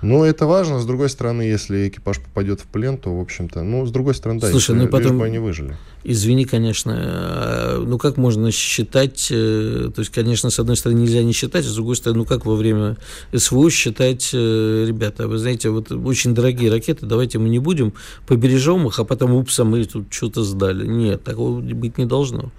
[0.00, 0.78] Ну, это важно.
[0.80, 4.40] С другой стороны, если экипаж попадет в плен, то, в общем-то, ну, с другой стороны,
[4.40, 5.76] да, Слушай, если- ну потом- бы они выжили.
[6.04, 11.22] Извини, конечно, а, ну как можно считать, э, то есть, конечно, с одной стороны нельзя
[11.24, 12.96] не считать, а с другой стороны, ну как во время
[13.34, 17.92] СВО считать, э, ребята, вы знаете, вот очень дорогие ракеты, давайте мы не будем,
[18.28, 20.86] побережем их, а потом, упс, а мы тут что-то сдали.
[20.86, 22.52] Нет, такого быть не должно.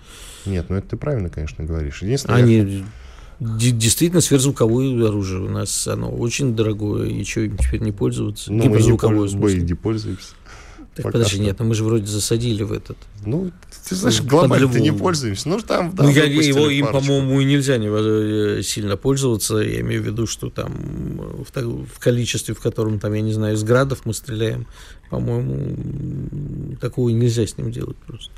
[0.46, 2.02] Нет, ну это ты правильно, конечно, говоришь.
[2.02, 2.84] Единственное, я- Они де-
[3.40, 8.52] действительно сверхзвуковое оружие у нас, оно очень дорогое, и что им теперь не пользоваться?
[8.52, 9.62] ну, мы не Гиперзвуковое, в польз- мы смысле.
[9.62, 10.28] не пользуемся.
[10.96, 11.44] Так, пока подожди, что.
[11.46, 12.98] нет, ну мы же вроде засадили в этот.
[13.26, 13.52] Ну,
[13.88, 15.48] ты знаешь, Под глобально-то не пользуемся.
[15.48, 19.58] Ну, там, да, ну, я, его, им, по-моему, и нельзя не, э, сильно пользоваться.
[19.60, 23.32] Я имею в виду, что там э, в, в количестве, в котором, там, я не
[23.32, 24.68] знаю, из градов мы стреляем,
[25.10, 28.32] по-моему, такого нельзя с ним делать просто.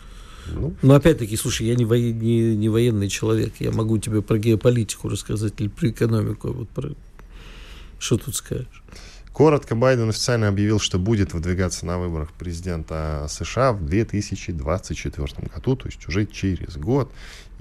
[0.52, 4.38] Ну, Но опять-таки, слушай, я не, воен- не, не военный человек, я могу тебе про
[4.38, 6.90] геополитику рассказать или про экономику, а вот про...
[8.00, 8.84] Что тут скажешь?
[9.32, 15.88] Коротко, Байден официально объявил, что будет выдвигаться на выборах президента США в 2024 году, то
[15.88, 17.12] есть уже через год.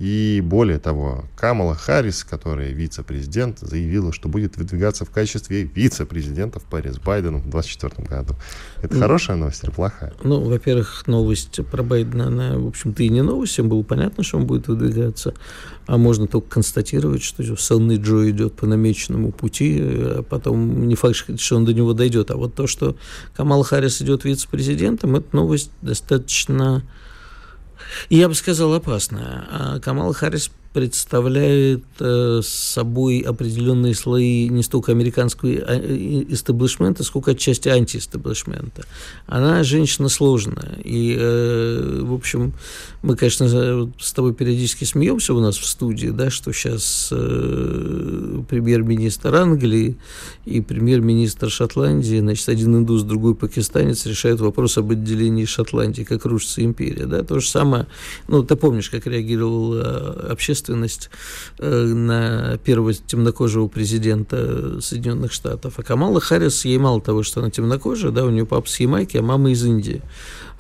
[0.01, 6.65] И более того, Камала Харрис, которая вице-президент, заявила, что будет выдвигаться в качестве вице-президента в
[6.65, 8.35] паре с Байденом в 2024 году.
[8.81, 10.15] Это Ну, хорошая новость или плохая?
[10.23, 14.39] Ну, во-первых, новость про Байдена, она, в общем-то, и не новость, всем было понятно, что
[14.39, 15.35] он будет выдвигаться,
[15.87, 21.39] а можно только констатировать, что сонный Джо идет по намеченному пути, а потом не факт,
[21.39, 22.97] что он до него дойдет, а вот то, что
[23.37, 26.85] Камал Харрис идет вице-президентом, это новость достаточно,
[28.09, 29.47] я бы сказал, опасная.
[29.51, 37.69] А Камала Харрис представляет э, собой определенные слои не столько американского а, истеблишмента, сколько отчасти
[37.69, 38.85] антиэстеблишмента.
[39.27, 40.79] Она женщина сложная.
[40.85, 42.53] И, э, в общем,
[43.03, 49.35] мы, конечно, с тобой периодически смеемся у нас в студии, да, что сейчас э, премьер-министр
[49.35, 49.97] Англии
[50.45, 56.63] и премьер-министр Шотландии, значит, один индус, другой пакистанец решают вопрос об отделении Шотландии, как рушится
[56.63, 57.07] империя.
[57.07, 57.25] Да?
[57.25, 57.89] То же самое,
[58.29, 65.75] ну, ты помнишь, как реагировала общественность э, на первого темнокожего президента Соединенных Штатов.
[65.79, 69.17] А Камала Харрис, ей мало того, что она темнокожая, да, у нее папа с Ямайки,
[69.17, 70.03] а мама из Индии.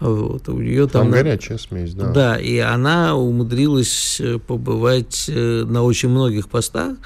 [0.00, 1.10] Вот, у нее Там, там...
[1.10, 2.10] горячая смесь, да.
[2.10, 6.96] Да, и она умудрилась э, побывать э, на очень многих постах,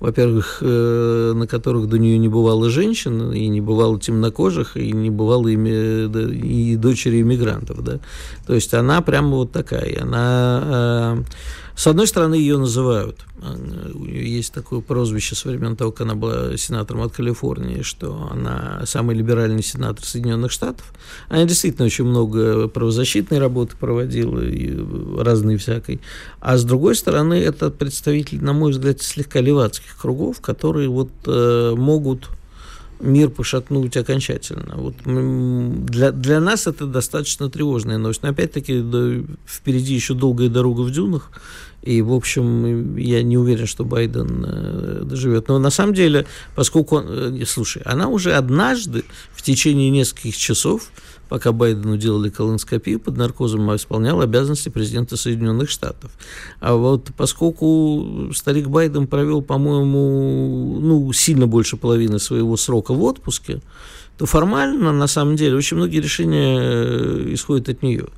[0.00, 5.48] во-первых, на которых до нее не бывало женщин, и не бывало темнокожих, и не бывало
[5.48, 8.00] ими, да, и дочери иммигрантов, да.
[8.46, 10.00] То есть она прямо вот такая.
[10.02, 11.22] Она,
[11.80, 16.14] с одной стороны, ее называют, у нее есть такое прозвище со времен того, как она
[16.14, 20.92] была сенатором от Калифорнии, что она самый либеральный сенатор Соединенных Штатов.
[21.30, 24.78] Она действительно очень много правозащитной работы проводила, и
[25.22, 26.02] разной всякой.
[26.40, 31.74] А с другой стороны, это представитель, на мой взгляд, слегка левацких кругов, которые вот э,
[31.78, 32.28] могут
[33.00, 34.74] мир пошатнуть окончательно.
[34.76, 34.94] Вот
[35.86, 38.22] для, для нас это достаточно тревожная новость.
[38.22, 41.30] Но опять-таки да, впереди еще долгая дорога в дюнах,
[41.82, 45.48] И, в общем, я не уверен, что Байден э, доживет.
[45.48, 47.06] Но на самом деле, поскольку он...
[47.08, 50.90] Э, слушай, она уже однажды в течение нескольких часов
[51.30, 56.10] пока Байдену делали колоноскопию под наркозом, исполнял обязанности президента Соединенных Штатов.
[56.58, 63.62] А вот поскольку старик Байден провел, по-моему, ну, сильно больше половины своего срока в отпуске,
[64.18, 68.08] то формально, на самом деле, очень многие решения э, исходят от нее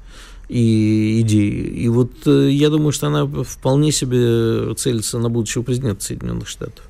[0.53, 1.63] и идеи.
[1.83, 6.85] И вот э, я думаю, что она вполне себе целится на будущего президента Соединенных Штатов.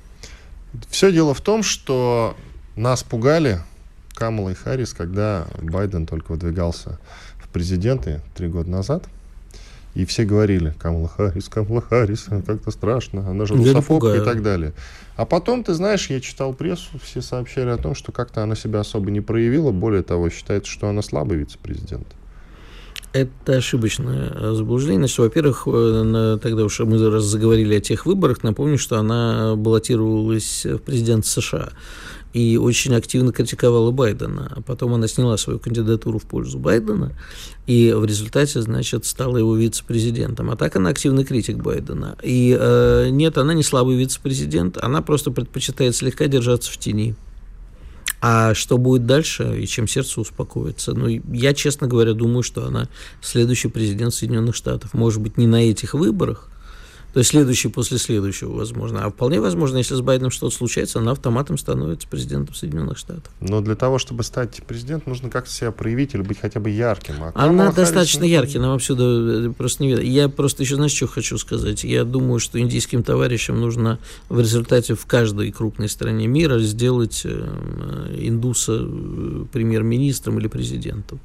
[0.91, 2.37] Все дело в том, что
[2.75, 3.61] нас пугали
[4.15, 6.99] Камала и Харрис, когда Байден только выдвигался
[7.37, 9.05] в президенты три года назад.
[9.95, 14.73] И все говорили, Камала Харрис, Камала Харрис, как-то страшно, она же русофобка и так далее.
[15.15, 18.81] А потом, ты знаешь, я читал прессу, все сообщали о том, что как-то она себя
[18.81, 19.71] особо не проявила.
[19.71, 22.09] Более того, считается, что она слабый вице-президент.
[23.13, 25.01] Это ошибочное заблуждение.
[25.01, 30.65] Значит, во-первых, э, тогда уж мы раз заговорили о тех выборах, напомню, что она баллотировалась
[30.65, 31.71] в президент США
[32.33, 34.51] и очень активно критиковала Байдена.
[34.57, 37.13] А потом она сняла свою кандидатуру в пользу Байдена,
[37.67, 40.51] и в результате, значит, стала его вице-президентом.
[40.51, 42.17] А так она активный критик Байдена.
[42.23, 47.15] И э, нет, она не слабый вице-президент, она просто предпочитает слегка держаться в тени.
[48.25, 50.93] А что будет дальше и чем сердце успокоится?
[50.95, 52.89] Ну, я, честно говоря, думаю, что она
[53.21, 54.95] следующий президент Соединенных Штатов.
[54.95, 56.49] Может быть, не на этих выборах,
[57.13, 59.05] то есть следующий после следующего, возможно.
[59.05, 63.31] А вполне возможно, если с Байденом что-то случается, она автоматом становится президентом Соединенных Штатов.
[63.41, 67.17] Но для того, чтобы стать президентом, нужно как-то себя проявить или быть хотя бы ярким.
[67.23, 70.03] А она Харрис достаточно яркий, нам отсюда э, просто не видно.
[70.03, 71.85] Я просто еще, знаешь, что хочу сказать?
[71.85, 73.99] Я думаю, что индийским товарищам нужно
[74.31, 81.21] в результате в каждой крупной стране мира сделать э, индуса э, премьер-министром или президентом.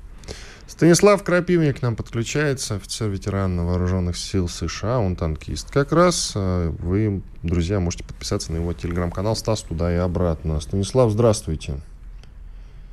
[0.77, 5.71] Станислав Крапивник к нам подключается, офицер-ветеран вооруженных сил США, он танкист.
[5.71, 10.61] Как раз э, вы, друзья, можете подписаться на его телеграм-канал «Стас туда и обратно».
[10.61, 11.79] Станислав, здравствуйте.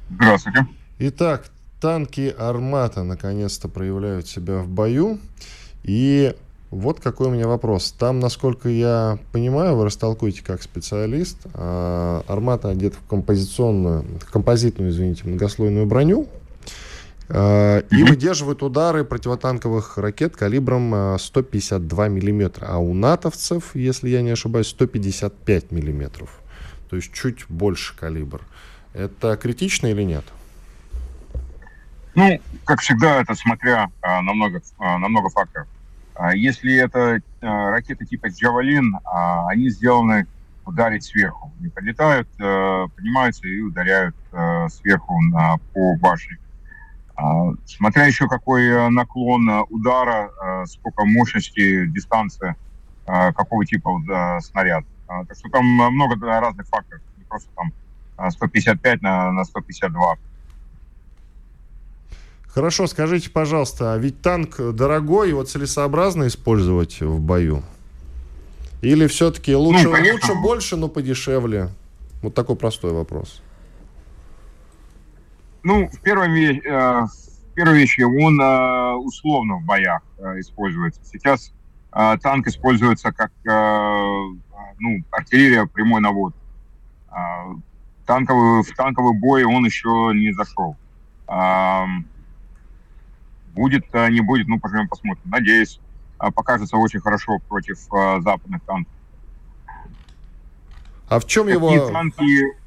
[0.09, 0.67] Здравствуйте.
[0.99, 5.19] Итак, танки «Армата» наконец-то проявляют себя в бою.
[5.83, 6.35] И
[6.71, 7.95] вот какой у меня вопрос.
[7.99, 15.25] Там, насколько я понимаю, вы растолкуете как специалист, а «Армата» одет в композиционную, композитную, извините,
[15.29, 16.29] многослойную броню,
[17.29, 24.31] и выдерживают удары противотанковых ракет калибром 152 э, миллиметра, а у натовцев, если я не
[24.31, 26.39] ошибаюсь, 155 миллиметров.
[26.91, 28.43] То есть чуть больше калибр.
[28.93, 30.25] Это критично или нет?
[32.15, 35.67] Ну, как всегда, это смотря а, на, много, а, на много факторов.
[36.15, 40.27] А, если это а, ракеты типа «Джавелин», а, они сделаны
[40.65, 41.53] ударить сверху.
[41.59, 46.39] Они подлетают, а, поднимаются и ударяют а, сверху на, по башне.
[47.17, 52.57] А, смотря еще какой э, наклон э, удара, э, сколько мощности, дистанция,
[53.07, 54.01] какого типа
[54.41, 54.83] снаряд.
[55.07, 60.17] А, так что там много разных факторов, не просто там 155 на, на 152.
[62.49, 67.63] Хорошо, скажите, пожалуйста, а ведь танк дорогой, его целесообразно использовать в бою?
[68.81, 71.69] Или все-таки лучше, ну, лучше больше, но подешевле?
[72.23, 73.43] Вот такой простой вопрос.
[75.65, 77.07] Ну, в первом, э,
[77.55, 81.01] первой вещи, он э, условно в боях э, используется.
[81.05, 81.55] Сейчас
[81.91, 84.37] э, танк используется как э,
[84.79, 86.35] ну, артиллерия прямой навод.
[87.09, 87.55] Э,
[88.05, 90.77] танковый, в танковый бой он еще не зашел.
[91.29, 91.87] Э,
[93.55, 95.23] будет, не будет, ну, поживем, посмотрим.
[95.25, 95.81] Надеюсь,
[96.19, 98.93] покажется очень хорошо против э, западных танков.
[101.09, 101.91] А в чем Какие его...
[101.91, 102.64] танки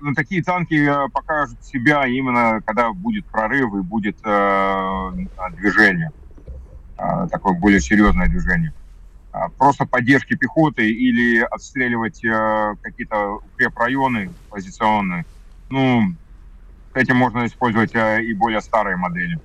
[0.00, 5.10] ну, такие танки э, покажут себя именно, когда будет прорыв и будет э,
[5.52, 6.10] движение,
[6.98, 8.72] э, такое более серьезное движение.
[9.32, 15.24] А просто поддержки пехоты или отстреливать э, какие-то укрепрайоны позиционные,
[15.68, 16.12] ну,
[16.94, 19.38] этим можно использовать э, и более старые модели.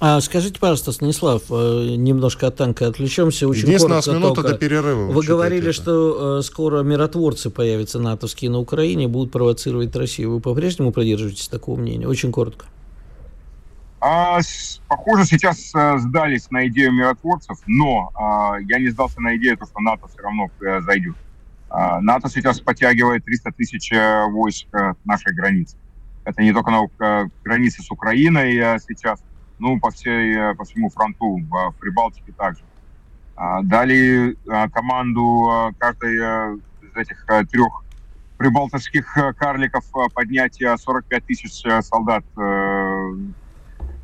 [0.00, 3.48] А скажите, пожалуйста, Станислав, э, немножко от танка отвлечемся.
[3.48, 5.10] Очень Есть нас минута до перерыва.
[5.10, 5.72] Вы говорили, это.
[5.72, 10.34] что э, скоро миротворцы появятся натовские на Украине, будут провоцировать Россию.
[10.34, 12.06] Вы по-прежнему придерживаетесь такого мнения?
[12.06, 12.66] Очень коротко.
[14.00, 14.38] А,
[14.86, 19.80] похоже, сейчас а, сдались на идею миротворцев, но а, я не сдался на идею, что
[19.80, 21.16] НАТО все равно а, зайдет.
[21.68, 23.90] А, НАТО сейчас подтягивает 300 тысяч
[24.30, 25.76] войск а, нашей границы.
[26.24, 29.20] Это не только на а, границе с Украиной а, сейчас,
[29.58, 32.62] ну, по, всей, э, по всему фронту, в Прибалтике также.
[33.40, 37.84] А, дали а, команду а, каждой э, из этих трех
[38.36, 42.24] прибалтийских карликов поднять 45 тысяч солдат.
[42.36, 43.12] Э,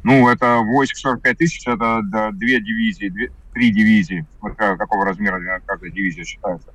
[0.04, 2.00] ну, это войск 45 тысяч, это
[2.32, 4.26] две дивизии, две, три дивизии,
[4.58, 6.72] какого размера каждая дивизия считается.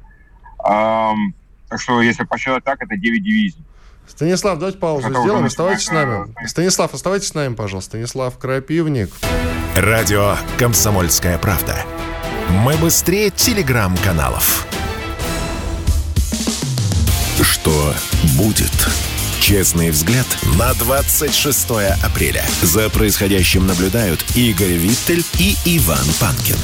[0.58, 3.64] Так что, если посчитать так, это 9 дивизий.
[4.10, 5.46] Станислав, давайте паузу это сделаем.
[5.46, 6.34] Оставайтесь с нами.
[6.46, 7.92] Станислав, оставайтесь с нами, пожалуйста.
[7.92, 9.10] Станислав Крапивник.
[9.76, 11.86] Радио «Комсомольская правда».
[12.50, 14.66] Мы быстрее телеграм-каналов.
[17.42, 17.94] Что
[18.38, 18.72] будет?
[19.40, 21.68] Честный взгляд на 26
[22.04, 22.44] апреля.
[22.62, 26.58] За происходящим наблюдают Игорь Виттель и Иван Панкин.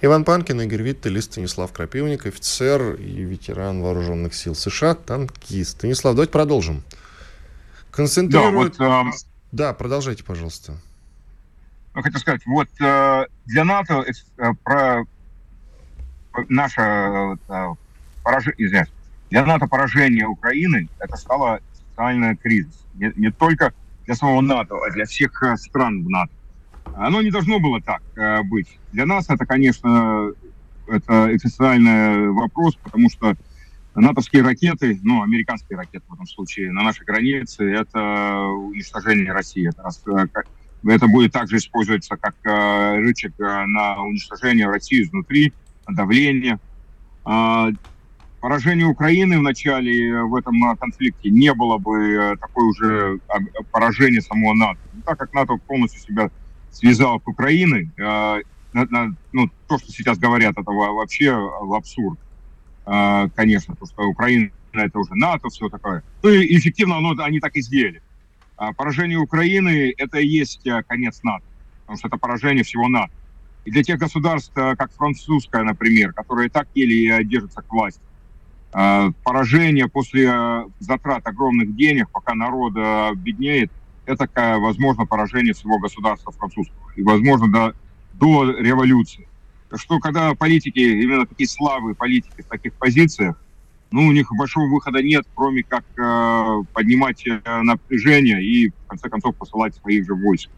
[0.00, 5.70] Иван Панкин, Игорь Виттель и Станислав Крапивник, офицер и ветеран вооруженных сил США, танкист.
[5.72, 6.84] Станислав, давайте продолжим.
[7.90, 8.76] Концентрирует...
[8.76, 9.18] Да, вот, э...
[9.50, 10.74] да продолжайте, пожалуйста.
[11.94, 15.02] Хочу сказать, вот э, для НАТО э, про
[16.48, 17.36] наше э,
[18.22, 18.92] поражение, извиняюсь,
[19.30, 22.86] для НАТО поражение Украины это стало социальный кризис.
[22.94, 23.72] Не, не только
[24.06, 26.32] для самого НАТО, а для всех э, стран в НАТО.
[26.96, 28.78] Оно не должно было так э, быть.
[28.92, 30.32] Для нас это, конечно,
[30.86, 33.34] это экзистенциальный вопрос, потому что
[33.94, 39.68] натовские ракеты, ну, американские ракеты в этом случае, на нашей границе, это уничтожение России.
[39.68, 39.90] Это,
[40.34, 40.42] э,
[40.86, 45.52] это будет также использоваться как э, рычаг э, на уничтожение России изнутри,
[45.88, 46.58] давление.
[47.26, 47.72] Э,
[48.40, 53.18] поражение Украины в начале в этом конфликте не было бы такое уже
[53.72, 54.78] поражение самого НАТО.
[55.04, 56.30] Так как НАТО полностью себя
[56.72, 58.42] связал к Украиной, э,
[59.32, 61.32] ну, то, что сейчас говорят, это вообще
[61.74, 62.18] абсурд.
[62.86, 66.02] Э, конечно, то, что Украина это уже НАТО, все такое.
[66.22, 68.02] Ну и эффективно оно, они так и сделали.
[68.56, 71.44] А поражение Украины– это и есть э, конец НАТО,
[71.80, 73.12] потому что это поражение всего НАТО.
[73.64, 78.00] И для тех государств, как французская, например, которые так еле держатся к власти,
[78.70, 82.72] поражение после затрат огромных денег, пока народ
[83.16, 83.70] беднеет,
[84.08, 86.90] это, возможно, поражение всего государства французского.
[86.96, 87.74] И, возможно, до,
[88.14, 89.28] до революции.
[89.74, 93.36] Что когда политики, именно такие слабые политики в таких позициях,
[93.90, 99.08] ну, у них большого выхода нет, кроме как э, поднимать э, напряжение и, в конце
[99.08, 100.50] концов, посылать своих же войск.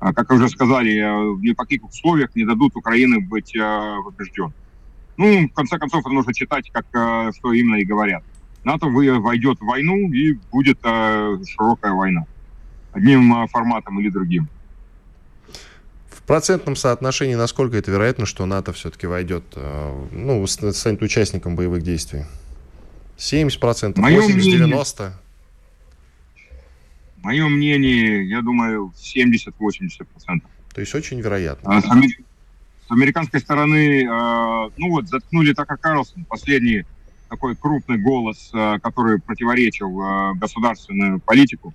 [0.00, 4.52] А, как уже сказали, э, ни в каких условиях не дадут Украины быть э, побежден.
[5.16, 8.22] Ну, в конце концов, это нужно читать, как, э, что именно и говорят.
[8.64, 12.26] НАТО войдет в войну, и будет э, широкая война
[12.98, 14.48] одним а, форматом или другим.
[16.10, 21.82] В процентном соотношении насколько это вероятно, что НАТО все-таки войдет, а, ну, станет участником боевых
[21.82, 22.24] действий?
[23.16, 25.12] 70%, 80%, мнение, 90%?
[27.22, 30.06] Мое мнение, я думаю, 70-80%.
[30.74, 31.76] То есть очень вероятно.
[31.76, 32.10] А, с, амер...
[32.86, 34.04] с американской стороны,
[34.76, 36.84] ну вот, заткнули Така Карлсон, последний
[37.28, 38.50] такой крупный голос,
[38.82, 41.74] который противоречил государственную политику.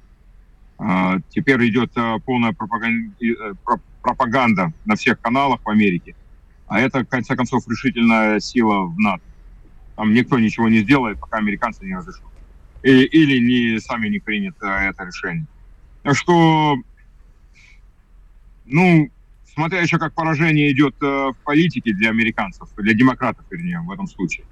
[0.86, 3.54] А, теперь идет а, полная э,
[4.02, 6.14] пропаганда на всех каналах в Америке.
[6.68, 9.24] А это, в конце концов, решительная сила в НАТО.
[9.96, 12.26] Там никто ничего не сделает, пока американцы не разрешат.
[12.82, 15.46] или не, сами не принят а, это решение.
[16.02, 16.76] Так что,
[18.66, 19.10] ну,
[19.54, 24.46] смотря еще как поражение идет в политике для американцев, для демократов, вернее, в этом случае.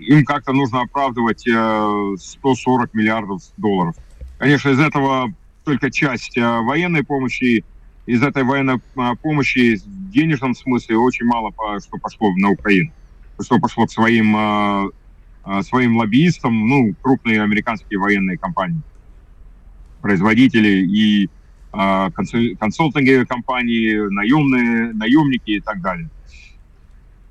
[0.00, 3.94] Им как-то нужно оправдывать 140 миллиардов долларов–
[4.40, 5.34] Конечно, из этого
[5.64, 7.62] только часть а, военной помощи.
[8.06, 12.90] Из этой военной а, помощи в денежном смысле очень мало что пошло на Украину.
[13.38, 14.92] Что пошло к своим,
[15.62, 18.82] своим лоббистам, ну, крупные американские военные компании,
[20.02, 21.30] производители и
[21.70, 26.10] консалтинговые компании, наемные, наемники и так далее.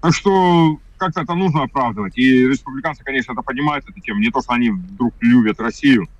[0.01, 2.17] Так что как-то это нужно оправдывать.
[2.17, 4.19] И республиканцы, конечно, это понимают, эту тему.
[4.19, 6.07] Не то, что они вдруг любят Россию–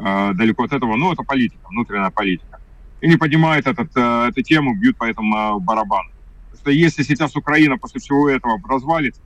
[0.00, 2.60] э, далеко от этого, но это политика, внутренняя политика.
[3.00, 6.10] И не поднимают этот, э, эту тему, бьют по этому э, барабану.
[6.54, 9.20] Что если сейчас Украина после всего этого развалится,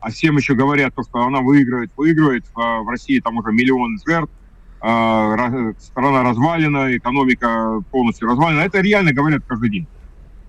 [0.00, 3.98] а всем еще говорят, то, что она выигрывает, выигрывает, э, в России там уже миллион
[4.06, 4.32] жертв,
[4.80, 9.86] э, страна развалена, экономика полностью развалена, это реально говорят каждый день.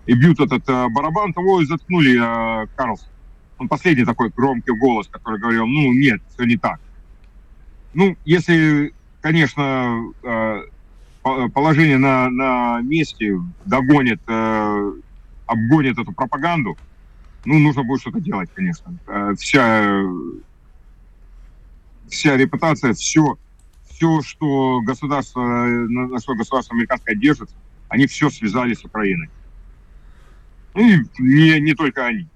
[0.06, 3.10] И бьют этот э, барабан, того и заткнули э, Карлсон.
[3.58, 6.80] Он последний такой громкий голос, который говорил, ну нет, все не так.
[7.94, 10.64] Ну, если конечно, э,
[11.54, 14.92] положение на, на месте догонит, э,
[15.46, 16.78] обгонит эту пропаганду,
[17.46, 18.94] ну, нужно будет что-то делать, конечно.
[19.08, 20.04] Э, вся,
[22.10, 23.38] вся репутация, все,
[23.90, 27.56] все, что государство, на что государство американское держится,
[27.90, 29.30] они все связали с Украиной.
[30.76, 32.28] Ну, и не, не только они.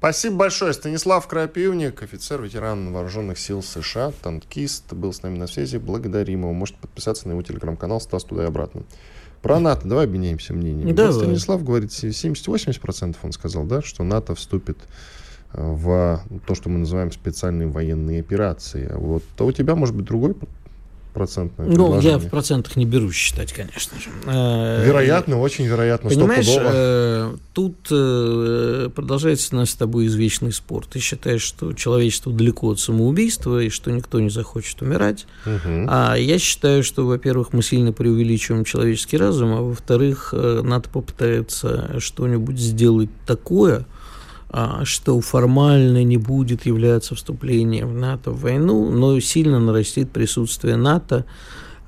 [0.00, 0.72] Спасибо большое.
[0.72, 5.76] Станислав Крапивник, офицер, ветеран вооруженных сил США, танкист, был с нами на связи.
[5.76, 6.54] Благодарим его.
[6.54, 8.84] Можете подписаться на его телеграм-канал «Стас туда и обратно».
[9.42, 10.94] Про НАТО давай обменяемся мнением.
[10.94, 11.12] Давай.
[11.12, 14.78] Вот Станислав говорит 70-80%, он сказал, да, что НАТО вступит
[15.52, 18.90] э, в то, что мы называем специальные военные операции.
[18.94, 19.22] Вот.
[19.36, 20.34] А у тебя, может быть, другой
[21.10, 24.08] процентное Ну, я в процентах не берусь считать, конечно же.
[24.26, 30.86] Э, Вероятно, очень вероятно, Понимаешь, э, тут э, продолжается наш с тобой извечный спор.
[30.86, 35.26] Ты считаешь, что человечество далеко от самоубийства и что никто не захочет умирать.
[35.44, 35.86] Мгм.
[35.88, 41.98] А я считаю, что, во-первых, мы сильно преувеличиваем человеческий разум, а во-вторых, э, НАТО попытается
[42.00, 43.84] что-нибудь сделать такое,
[44.84, 51.24] что формально не будет являться вступлением в НАТО в войну, но сильно нарастит присутствие НАТО,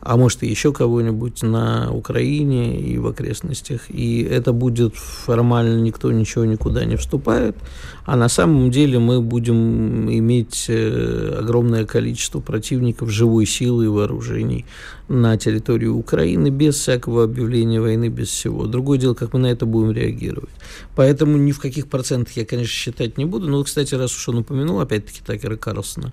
[0.02, 3.82] а может и еще кого-нибудь на Украине и в окрестностях.
[3.88, 7.56] И это будет формально никто ничего никуда не вступает,
[8.04, 14.66] а на самом деле мы будем иметь э, огромное количество противников живой силы и вооружений
[15.08, 18.66] на территории Украины без всякого объявления войны, без всего.
[18.66, 20.50] Другое дело, как мы на это будем реагировать.
[20.96, 23.48] Поэтому ни в каких процентах я, конечно, считать не буду.
[23.48, 26.12] Но, кстати, раз уж он упомянул, опять-таки, Такера Карлсона,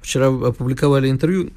[0.00, 1.50] вчера опубликовали интервью,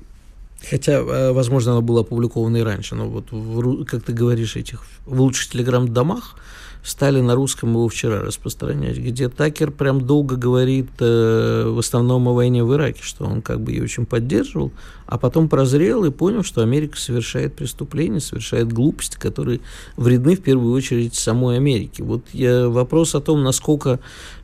[0.70, 4.84] хотя, э, возможно, оно было опубликовано и раньше, но вот, в как ты говоришь, этих
[5.06, 6.36] в лучших телеграм-домах
[6.84, 12.34] стали на русском его вчера распространять, где Такер прям долго говорит э, в основном о
[12.34, 14.72] войне в Ираке, что он как бы ее очень поддерживал,
[15.06, 19.60] а потом прозрел и понял, что Америка совершает преступления, совершает глупости, которые
[19.96, 22.04] вредны в первую очередь самой Америке.
[22.04, 24.00] Вот я, вопрос о том, насколько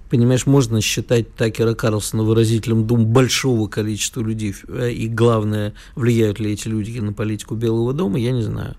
[0.09, 6.53] Понимаешь, можно считать Такера Карлсона выразителем дум большого количества людей, э, и главное, влияют ли
[6.53, 8.75] эти люди на политику Белого дома, я не знаю.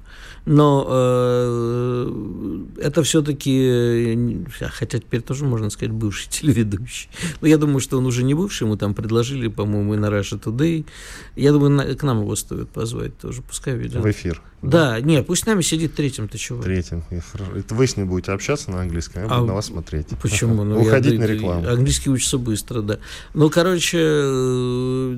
[0.50, 2.12] Но э,
[2.78, 7.10] это все-таки, хотя теперь тоже можно сказать, бывший телеведущий.
[7.42, 10.42] Но я думаю, что он уже не бывший, ему там предложили, по-моему, и на Russia
[10.42, 10.86] Today.
[11.36, 14.02] Я думаю, на, к нам его стоит позвать тоже, пускай ведет.
[14.02, 14.40] В эфир.
[14.62, 16.60] Да, нет, пусть с нами сидит третьим, ты чего?
[16.62, 17.04] Третьим.
[17.10, 20.08] Это вы с ним будете общаться на английском, я А буду на вас смотреть.
[20.20, 20.64] Почему?
[20.64, 21.68] Ну, Уходить я- на рекламу.
[21.68, 22.98] Английский учится быстро, да.
[23.34, 25.16] Ну, короче, э,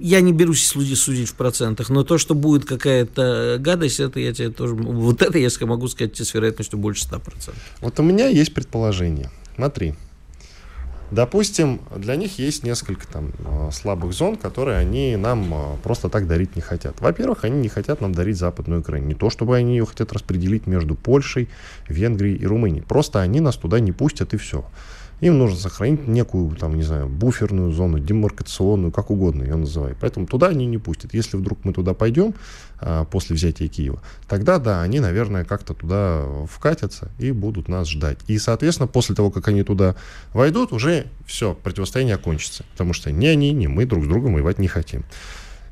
[0.00, 4.50] я не берусь судить в процентах, но то, что будет какая-то гадость, это я тебе
[4.50, 4.74] тоже...
[4.74, 7.54] Вот это я могу сказать тебе с вероятностью больше 100%.
[7.80, 9.30] Вот у меня есть предположение.
[9.56, 9.94] Смотри.
[11.10, 16.26] Допустим, для них есть несколько там э, слабых зон, которые они нам э, просто так
[16.26, 17.00] дарить не хотят.
[17.00, 19.08] Во-первых, они не хотят нам дарить Западную Украину.
[19.08, 21.48] Не то, чтобы они ее хотят распределить между Польшей,
[21.88, 22.82] Венгрией и Румынией.
[22.82, 24.66] Просто они нас туда не пустят и все.
[25.20, 29.96] Им нужно сохранить некую, там, не знаю, буферную зону, демаркационную, как угодно ее называй.
[30.00, 31.12] Поэтому туда они не пустят.
[31.12, 32.67] Если вдруг мы туда пойдем а,
[33.10, 38.18] после взятия Киева, тогда, да, они, наверное, как-то туда вкатятся и будут нас ждать.
[38.26, 39.96] И, соответственно, после того, как они туда
[40.32, 42.64] войдут, уже все, противостояние окончится.
[42.72, 45.04] Потому что ни они, ни мы друг с другом воевать не хотим.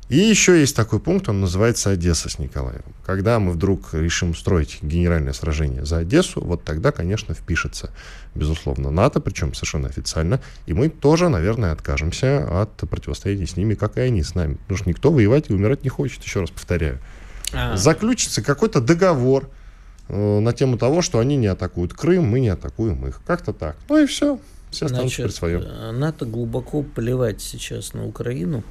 [0.09, 2.93] И еще есть такой пункт, он называется Одесса с Николаевым.
[3.05, 7.91] Когда мы вдруг решим устроить генеральное сражение за Одессу, вот тогда, конечно, впишется,
[8.33, 13.97] безусловно, НАТО, причем совершенно официально, и мы тоже, наверное, откажемся от противостояния с ними, как
[13.97, 14.53] и они с нами.
[14.53, 16.99] Потому что никто воевать и умирать не хочет, еще раз повторяю.
[17.75, 19.49] Заключится какой-то договор
[20.07, 23.21] э, на тему того, что они не атакуют Крым, мы не атакуем их.
[23.25, 23.75] Как-то так.
[23.89, 24.39] Ну и все.
[24.69, 25.61] Все останутся при своем.
[25.61, 28.63] э, НАТО глубоко плевать сейчас на Украину,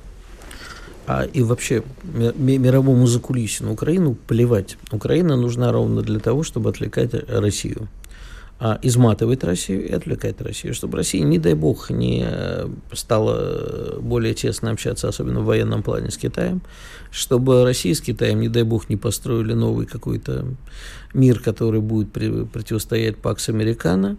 [1.07, 1.83] а и вообще
[2.15, 4.79] ми- ми- мировому закулисью на Украину плевать.
[4.93, 7.89] Украина нужна ровно для того, чтобы отвлекать Россию.
[8.59, 14.33] А изматывать Россию и отвлекать Россию, чтобы Россия, не дай бог, не э, стала более
[14.33, 16.63] тесно общаться, особенно в военном плане с Китаем,
[17.11, 20.47] чтобы Россия с Китаем, не дай бог, не построили новый какой-то
[21.13, 24.17] мир, который будет противостоять Пакс Американо,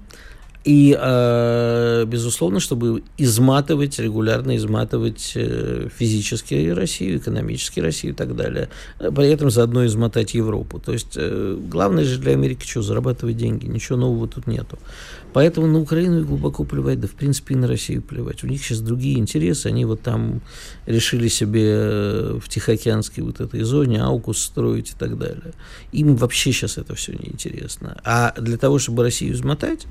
[0.63, 8.69] и, э, безусловно, чтобы изматывать, регулярно изматывать э, физически Россию, экономически Россию и так далее.
[8.99, 10.79] Э, При этом заодно измотать Европу.
[10.79, 12.81] То есть главное же для Америки что?
[12.81, 13.65] Зарабатывать деньги.
[13.65, 14.77] Ничего нового тут нету.
[15.37, 18.43] Поэтому на Украину глубоко плевать, да в принципе и на Россию плевать.
[18.43, 19.67] У них сейчас другие интересы.
[19.67, 20.41] Они вот там
[20.87, 25.53] решили себе э, в Тихоокеанской вот этой зоне аукус строить и так далее.
[25.91, 28.01] Им вообще сейчас это все неинтересно.
[28.03, 29.85] А для того, чтобы Россию измотать,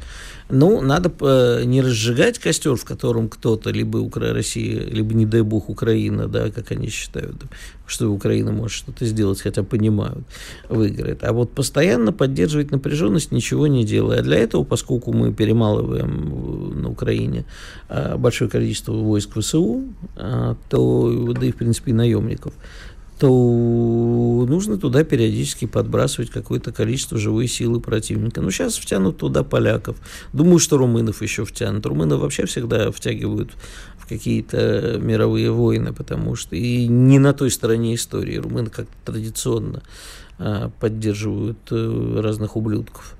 [0.48, 4.32] ну, надо э, не разжигать костер, в котором кто-то, либо Укра...
[4.32, 7.36] Россия, либо, не дай бог, Украина, да, как они считают,
[7.86, 10.24] что Украина может что-то сделать, хотя понимают,
[10.68, 11.22] выиграет.
[11.24, 14.20] А вот постоянно поддерживать напряженность, ничего не делая.
[14.20, 17.44] А для этого, поскольку мы перемалываем на Украине
[17.88, 19.84] э, большое количество войск ВСУ,
[20.16, 22.54] э, то, да и, в принципе, наемников,
[23.18, 28.42] то нужно туда периодически подбрасывать какое-то количество живой силы противника.
[28.42, 29.96] Ну, сейчас втянут туда поляков.
[30.34, 31.86] Думаю, что румынов еще втянут.
[31.86, 33.52] Румынов вообще всегда втягивают
[33.98, 38.36] в какие-то мировые войны, потому что и не на той стороне истории.
[38.36, 39.82] Румыны как-то традиционно
[40.80, 43.16] поддерживают разных ублюдков,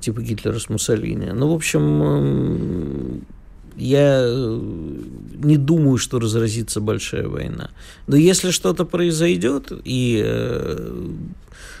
[0.00, 1.32] типа Гитлера с Муссолини.
[1.32, 3.24] Ну, в общем,
[3.76, 4.26] я
[5.34, 7.70] не думаю, что разразится большая война.
[8.06, 10.16] Но если что-то произойдет, и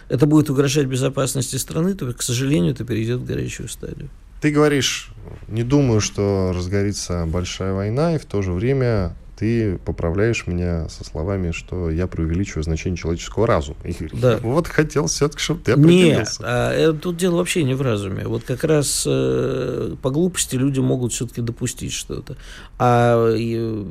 [0.08, 4.08] это будет угрожать безопасности страны, то, к сожалению, это перейдет в горячую стадию.
[4.40, 5.10] Ты говоришь,
[5.48, 11.04] не думаю, что разгорится большая война, и в то же время ты поправляешь меня со
[11.04, 13.76] словами, что я преувеличиваю значение человеческого разума.
[13.84, 14.38] И да.
[14.42, 16.40] вот хотел все-таки, чтобы ты определился.
[16.40, 18.26] Нет, а, э, тут дело вообще не в разуме.
[18.26, 22.36] Вот как раз э, по глупости люди могут все-таки допустить что-то.
[22.78, 23.84] А э,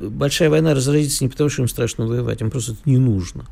[0.00, 3.44] большая война разразится не потому, что им страшно воевать, им просто это не нужно.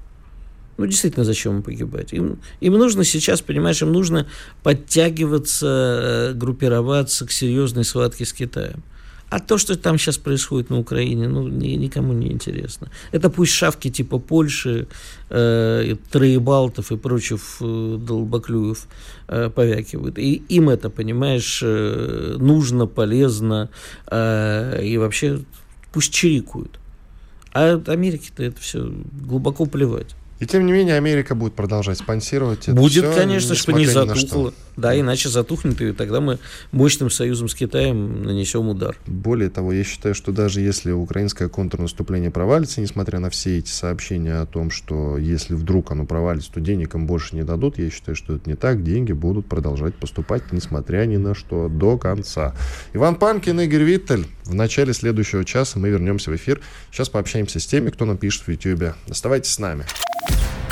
[0.79, 2.13] Ну, действительно, зачем им погибать?
[2.13, 4.27] Им, им нужно сейчас, понимаешь, им нужно
[4.63, 8.83] подтягиваться, э, группироваться к серьезной схватке с Китаем.
[9.29, 12.91] А то, что там сейчас происходит на Украине, ну, ни, никому не интересно.
[13.11, 14.87] Это пусть шавки типа Польши,
[15.31, 18.87] э, Троебалтов и прочих э, долбоклюев
[19.29, 20.18] э, повякивают.
[20.18, 23.68] И им это, понимаешь, э, нужно, полезно,
[24.07, 25.41] э, и вообще
[25.93, 26.79] пусть чирикуют.
[27.53, 30.14] А Америке-то это все глубоко плевать.
[30.39, 34.53] И тем не менее Америка будет продолжать спонсировать это Будет, все, конечно, чтобы не затухло.
[34.76, 36.39] Да, иначе затухнет, и тогда мы
[36.70, 38.95] мощным союзом с Китаем нанесем удар.
[39.07, 44.34] Более того, я считаю, что даже если украинское контрнаступление провалится, несмотря на все эти сообщения
[44.34, 48.16] о том, что если вдруг оно провалится, то денег им больше не дадут, я считаю,
[48.16, 48.84] что это не так.
[48.84, 52.55] Деньги будут продолжать поступать, несмотря ни на что, до конца.
[52.93, 54.26] Иван Панкин, Игорь Виттель.
[54.45, 56.61] В начале следующего часа мы вернемся в эфир.
[56.93, 58.95] Сейчас пообщаемся с теми, кто напишет в YouTube.
[59.09, 59.87] Оставайтесь с нами.